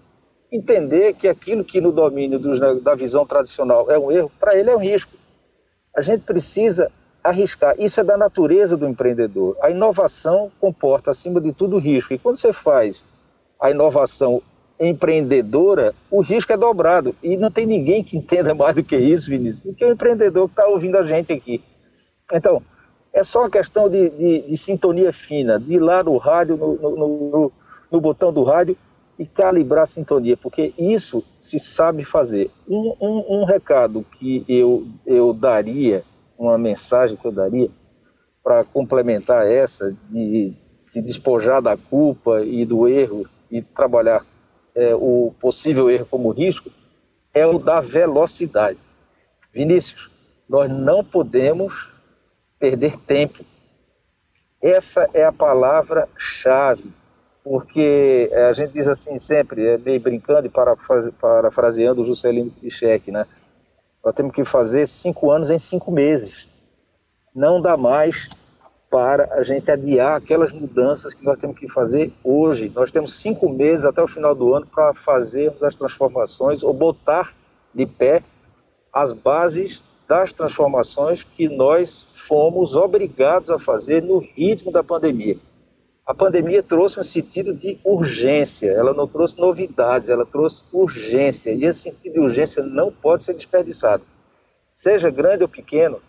entender 0.50 1.12
que 1.12 1.28
aquilo 1.28 1.62
que 1.62 1.78
no 1.78 1.92
domínio 1.92 2.38
dos, 2.38 2.58
da 2.82 2.94
visão 2.94 3.26
tradicional 3.26 3.90
é 3.90 3.98
um 3.98 4.10
erro, 4.10 4.32
para 4.40 4.56
ele 4.56 4.70
é 4.70 4.74
um 4.74 4.80
risco. 4.80 5.12
A 5.94 6.00
gente 6.00 6.22
precisa 6.22 6.90
arriscar. 7.22 7.74
Isso 7.78 8.00
é 8.00 8.04
da 8.04 8.16
natureza 8.16 8.74
do 8.74 8.88
empreendedor. 8.88 9.54
A 9.60 9.70
inovação 9.70 10.50
comporta, 10.58 11.10
acima 11.10 11.42
de 11.42 11.52
tudo, 11.52 11.76
risco. 11.76 12.14
E 12.14 12.18
quando 12.18 12.38
você 12.38 12.54
faz 12.54 13.04
a 13.60 13.70
inovação 13.70 14.40
empreendedora, 14.78 15.94
o 16.10 16.20
risco 16.20 16.52
é 16.52 16.56
dobrado. 16.56 17.14
E 17.22 17.36
não 17.36 17.50
tem 17.50 17.66
ninguém 17.66 18.04
que 18.04 18.16
entenda 18.16 18.54
mais 18.54 18.74
do 18.74 18.84
que 18.84 18.96
isso, 18.96 19.30
Vinícius, 19.30 19.64
do 19.64 19.74
que 19.74 19.84
o 19.84 19.92
empreendedor 19.92 20.48
que 20.48 20.52
está 20.52 20.66
ouvindo 20.66 20.96
a 20.98 21.06
gente 21.06 21.32
aqui. 21.32 21.62
Então, 22.32 22.62
é 23.12 23.24
só 23.24 23.40
uma 23.40 23.50
questão 23.50 23.88
de, 23.88 24.10
de, 24.10 24.42
de 24.42 24.56
sintonia 24.56 25.12
fina, 25.12 25.58
de 25.58 25.74
ir 25.74 25.78
lá 25.78 26.02
no 26.02 26.16
rádio, 26.18 26.56
no, 26.56 26.74
no, 26.74 26.96
no, 26.96 27.52
no, 27.90 28.00
botão 28.00 28.30
do 28.30 28.42
rádio 28.42 28.76
e 29.18 29.24
calibrar 29.24 29.84
a 29.84 29.86
sintonia, 29.86 30.36
porque 30.36 30.74
isso 30.76 31.24
se 31.40 31.58
sabe 31.58 32.04
fazer. 32.04 32.50
Um, 32.68 32.94
um, 33.00 33.40
um 33.40 33.44
recado 33.44 34.04
que 34.18 34.44
eu, 34.46 34.86
eu 35.06 35.32
daria, 35.32 36.04
uma 36.38 36.58
mensagem 36.58 37.16
que 37.16 37.24
eu 37.24 37.32
daria, 37.32 37.70
para 38.44 38.64
complementar 38.64 39.46
essa, 39.46 39.96
de 40.10 40.52
se 40.88 41.00
despojar 41.00 41.62
da 41.62 41.76
culpa 41.76 42.42
e 42.42 42.66
do 42.66 42.86
erro 42.86 43.26
e 43.50 43.62
trabalhar 43.62 44.24
é, 44.76 44.94
o 44.94 45.34
possível 45.40 45.90
erro 45.90 46.06
como 46.06 46.30
risco 46.30 46.70
é 47.32 47.46
o 47.46 47.58
da 47.58 47.80
velocidade. 47.80 48.78
Vinícius, 49.52 50.10
nós 50.48 50.70
não 50.70 51.02
podemos 51.02 51.88
perder 52.58 52.96
tempo. 52.98 53.44
Essa 54.62 55.08
é 55.14 55.24
a 55.24 55.32
palavra-chave, 55.32 56.92
porque 57.42 58.28
é, 58.30 58.46
a 58.46 58.52
gente 58.52 58.72
diz 58.72 58.86
assim 58.86 59.18
sempre, 59.18 59.66
é 59.66 59.78
meio 59.78 60.00
brincando 60.00 60.46
e 60.46 60.50
parafraseando 60.50 62.02
o 62.02 62.06
Juscelino 62.06 62.50
Kubitschek, 62.50 63.10
né? 63.10 63.26
Nós 64.04 64.14
temos 64.14 64.32
que 64.32 64.44
fazer 64.44 64.86
cinco 64.86 65.30
anos 65.30 65.50
em 65.50 65.58
cinco 65.58 65.90
meses. 65.90 66.48
Não 67.34 67.60
dá 67.60 67.76
mais 67.76 68.28
para 68.96 69.34
a 69.34 69.42
gente 69.42 69.70
adiar 69.70 70.16
aquelas 70.16 70.50
mudanças 70.52 71.12
que 71.12 71.22
nós 71.22 71.38
temos 71.38 71.58
que 71.58 71.68
fazer 71.68 72.10
hoje. 72.24 72.72
Nós 72.74 72.90
temos 72.90 73.12
cinco 73.12 73.46
meses 73.46 73.84
até 73.84 74.02
o 74.02 74.08
final 74.08 74.34
do 74.34 74.54
ano 74.54 74.64
para 74.64 74.94
fazermos 74.94 75.62
as 75.62 75.76
transformações 75.76 76.62
ou 76.62 76.72
botar 76.72 77.34
de 77.74 77.84
pé 77.84 78.22
as 78.90 79.12
bases 79.12 79.82
das 80.08 80.32
transformações 80.32 81.22
que 81.22 81.46
nós 81.46 82.06
fomos 82.26 82.74
obrigados 82.74 83.50
a 83.50 83.58
fazer 83.58 84.02
no 84.02 84.16
ritmo 84.16 84.72
da 84.72 84.82
pandemia. 84.82 85.36
A 86.06 86.14
pandemia 86.14 86.62
trouxe 86.62 86.98
um 86.98 87.04
sentido 87.04 87.52
de 87.52 87.78
urgência, 87.84 88.70
ela 88.70 88.94
não 88.94 89.06
trouxe 89.06 89.38
novidades, 89.38 90.08
ela 90.08 90.24
trouxe 90.24 90.64
urgência, 90.72 91.52
e 91.52 91.66
esse 91.66 91.80
sentido 91.80 92.14
de 92.14 92.20
urgência 92.20 92.62
não 92.62 92.90
pode 92.90 93.24
ser 93.24 93.34
desperdiçado. 93.34 94.04
Seja 94.74 95.10
grande 95.10 95.42
ou 95.42 95.48
pequeno, 95.50 96.00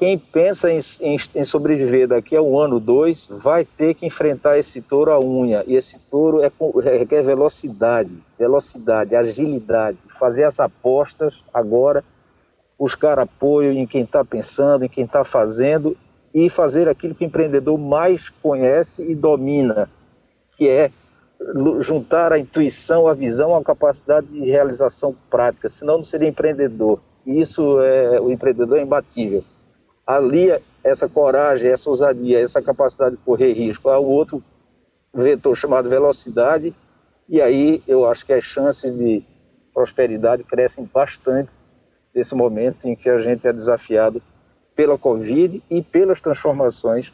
quem 0.00 0.16
pensa 0.16 0.72
em, 0.72 0.80
em, 1.02 1.18
em, 1.34 1.44
sobreviver 1.44 2.08
daqui 2.08 2.34
a 2.34 2.40
um 2.40 2.58
ano, 2.58 2.80
dois, 2.80 3.26
vai 3.28 3.66
ter 3.66 3.92
que 3.92 4.06
enfrentar 4.06 4.58
esse 4.58 4.80
touro 4.80 5.12
à 5.12 5.20
unha. 5.20 5.62
E 5.66 5.76
esse 5.76 5.98
touro 6.10 6.40
é, 6.42 6.50
requer 6.96 7.22
velocidade, 7.22 8.10
velocidade, 8.38 9.14
agilidade. 9.14 9.98
Fazer 10.18 10.44
as 10.44 10.58
apostas 10.58 11.44
agora, 11.52 12.02
buscar 12.78 13.18
apoio 13.18 13.72
em 13.72 13.86
quem 13.86 14.04
está 14.04 14.24
pensando, 14.24 14.86
em 14.86 14.88
quem 14.88 15.04
está 15.04 15.22
fazendo 15.22 15.94
e 16.32 16.48
fazer 16.48 16.88
aquilo 16.88 17.14
que 17.14 17.24
o 17.24 17.26
empreendedor 17.26 17.76
mais 17.76 18.30
conhece 18.30 19.02
e 19.02 19.14
domina, 19.14 19.86
que 20.56 20.66
é 20.66 20.90
juntar 21.80 22.32
a 22.32 22.38
intuição, 22.38 23.06
a 23.06 23.12
visão, 23.12 23.54
a 23.54 23.62
capacidade 23.62 24.28
de 24.28 24.48
realização 24.48 25.14
prática. 25.28 25.68
Senão 25.68 25.98
não 25.98 26.04
seria 26.04 26.28
empreendedor. 26.28 27.00
E 27.26 27.38
isso 27.38 27.78
é 27.82 28.18
o 28.18 28.30
empreendedor 28.30 28.78
é 28.78 28.82
imbatível 28.82 29.44
alia 30.14 30.60
essa 30.82 31.08
coragem, 31.08 31.70
essa 31.70 31.90
ousadia, 31.90 32.40
essa 32.40 32.62
capacidade 32.62 33.16
de 33.16 33.22
correr 33.22 33.52
risco 33.52 33.88
ao 33.88 34.04
outro 34.04 34.42
vetor 35.12 35.56
chamado 35.56 35.88
velocidade, 35.88 36.74
e 37.28 37.40
aí 37.40 37.82
eu 37.86 38.06
acho 38.06 38.24
que 38.24 38.32
as 38.32 38.44
chances 38.44 38.96
de 38.96 39.22
prosperidade 39.72 40.44
crescem 40.44 40.88
bastante 40.92 41.52
nesse 42.14 42.34
momento 42.34 42.86
em 42.86 42.96
que 42.96 43.08
a 43.08 43.20
gente 43.20 43.46
é 43.46 43.52
desafiado 43.52 44.22
pela 44.74 44.98
Covid 44.98 45.62
e 45.70 45.82
pelas 45.82 46.20
transformações 46.20 47.12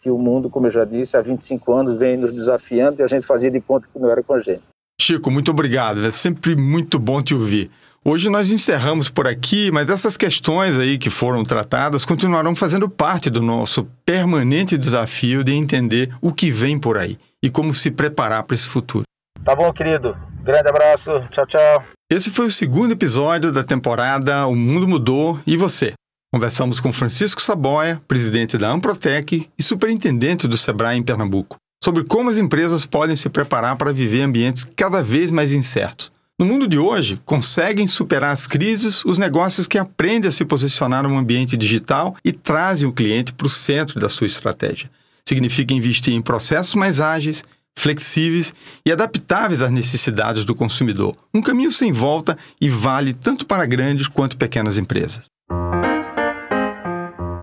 que 0.00 0.10
o 0.10 0.18
mundo, 0.18 0.50
como 0.50 0.66
eu 0.66 0.70
já 0.70 0.84
disse, 0.84 1.16
há 1.16 1.22
25 1.22 1.72
anos 1.72 1.98
vem 1.98 2.16
nos 2.16 2.32
desafiando 2.32 3.00
e 3.00 3.02
a 3.02 3.06
gente 3.06 3.26
fazia 3.26 3.50
de 3.50 3.60
conta 3.60 3.88
que 3.90 3.98
não 3.98 4.10
era 4.10 4.22
com 4.22 4.34
a 4.34 4.40
gente. 4.40 4.62
Chico, 5.00 5.30
muito 5.30 5.50
obrigado. 5.50 6.04
É 6.04 6.10
sempre 6.10 6.54
muito 6.54 6.98
bom 6.98 7.22
te 7.22 7.34
ouvir. 7.34 7.70
Hoje 8.06 8.28
nós 8.28 8.50
encerramos 8.50 9.08
por 9.08 9.26
aqui, 9.26 9.70
mas 9.70 9.88
essas 9.88 10.14
questões 10.14 10.76
aí 10.76 10.98
que 10.98 11.08
foram 11.08 11.42
tratadas 11.42 12.04
continuarão 12.04 12.54
fazendo 12.54 12.86
parte 12.86 13.30
do 13.30 13.40
nosso 13.40 13.88
permanente 14.04 14.76
desafio 14.76 15.42
de 15.42 15.54
entender 15.54 16.14
o 16.20 16.30
que 16.30 16.50
vem 16.50 16.78
por 16.78 16.98
aí 16.98 17.16
e 17.42 17.48
como 17.48 17.72
se 17.72 17.90
preparar 17.90 18.42
para 18.42 18.54
esse 18.54 18.68
futuro. 18.68 19.04
Tá 19.42 19.56
bom, 19.56 19.72
querido. 19.72 20.14
Grande 20.42 20.68
abraço. 20.68 21.12
Tchau, 21.30 21.46
tchau. 21.46 21.82
Esse 22.12 22.28
foi 22.28 22.44
o 22.48 22.50
segundo 22.50 22.92
episódio 22.92 23.50
da 23.50 23.64
temporada 23.64 24.46
O 24.46 24.54
Mundo 24.54 24.86
Mudou 24.86 25.40
e 25.46 25.56
Você. 25.56 25.94
Conversamos 26.30 26.80
com 26.80 26.92
Francisco 26.92 27.40
Saboia, 27.40 28.02
presidente 28.06 28.58
da 28.58 28.68
Amprotec 28.68 29.48
e 29.58 29.62
superintendente 29.62 30.46
do 30.46 30.58
Sebrae 30.58 30.98
em 30.98 31.02
Pernambuco, 31.02 31.56
sobre 31.82 32.04
como 32.04 32.28
as 32.28 32.36
empresas 32.36 32.84
podem 32.84 33.16
se 33.16 33.30
preparar 33.30 33.76
para 33.76 33.94
viver 33.94 34.20
ambientes 34.20 34.66
cada 34.76 35.02
vez 35.02 35.32
mais 35.32 35.54
incertos 35.54 36.12
no 36.36 36.46
mundo 36.46 36.66
de 36.66 36.78
hoje, 36.78 37.20
conseguem 37.24 37.86
superar 37.86 38.32
as 38.32 38.46
crises 38.46 39.04
os 39.04 39.18
negócios 39.18 39.68
que 39.68 39.78
aprendem 39.78 40.28
a 40.28 40.32
se 40.32 40.44
posicionar 40.44 41.04
no 41.04 41.16
ambiente 41.16 41.56
digital 41.56 42.16
e 42.24 42.32
trazem 42.32 42.88
o 42.88 42.92
cliente 42.92 43.32
para 43.32 43.46
o 43.46 43.50
centro 43.50 44.00
da 44.00 44.08
sua 44.08 44.26
estratégia. 44.26 44.90
Significa 45.24 45.72
investir 45.72 46.12
em 46.12 46.20
processos 46.20 46.74
mais 46.74 46.98
ágeis, 46.98 47.44
flexíveis 47.76 48.52
e 48.84 48.90
adaptáveis 48.90 49.62
às 49.62 49.70
necessidades 49.70 50.44
do 50.44 50.56
consumidor. 50.56 51.14
Um 51.32 51.40
caminho 51.40 51.70
sem 51.70 51.92
volta 51.92 52.36
e 52.60 52.68
vale 52.68 53.14
tanto 53.14 53.46
para 53.46 53.64
grandes 53.64 54.08
quanto 54.08 54.36
pequenas 54.36 54.76
empresas. 54.76 55.26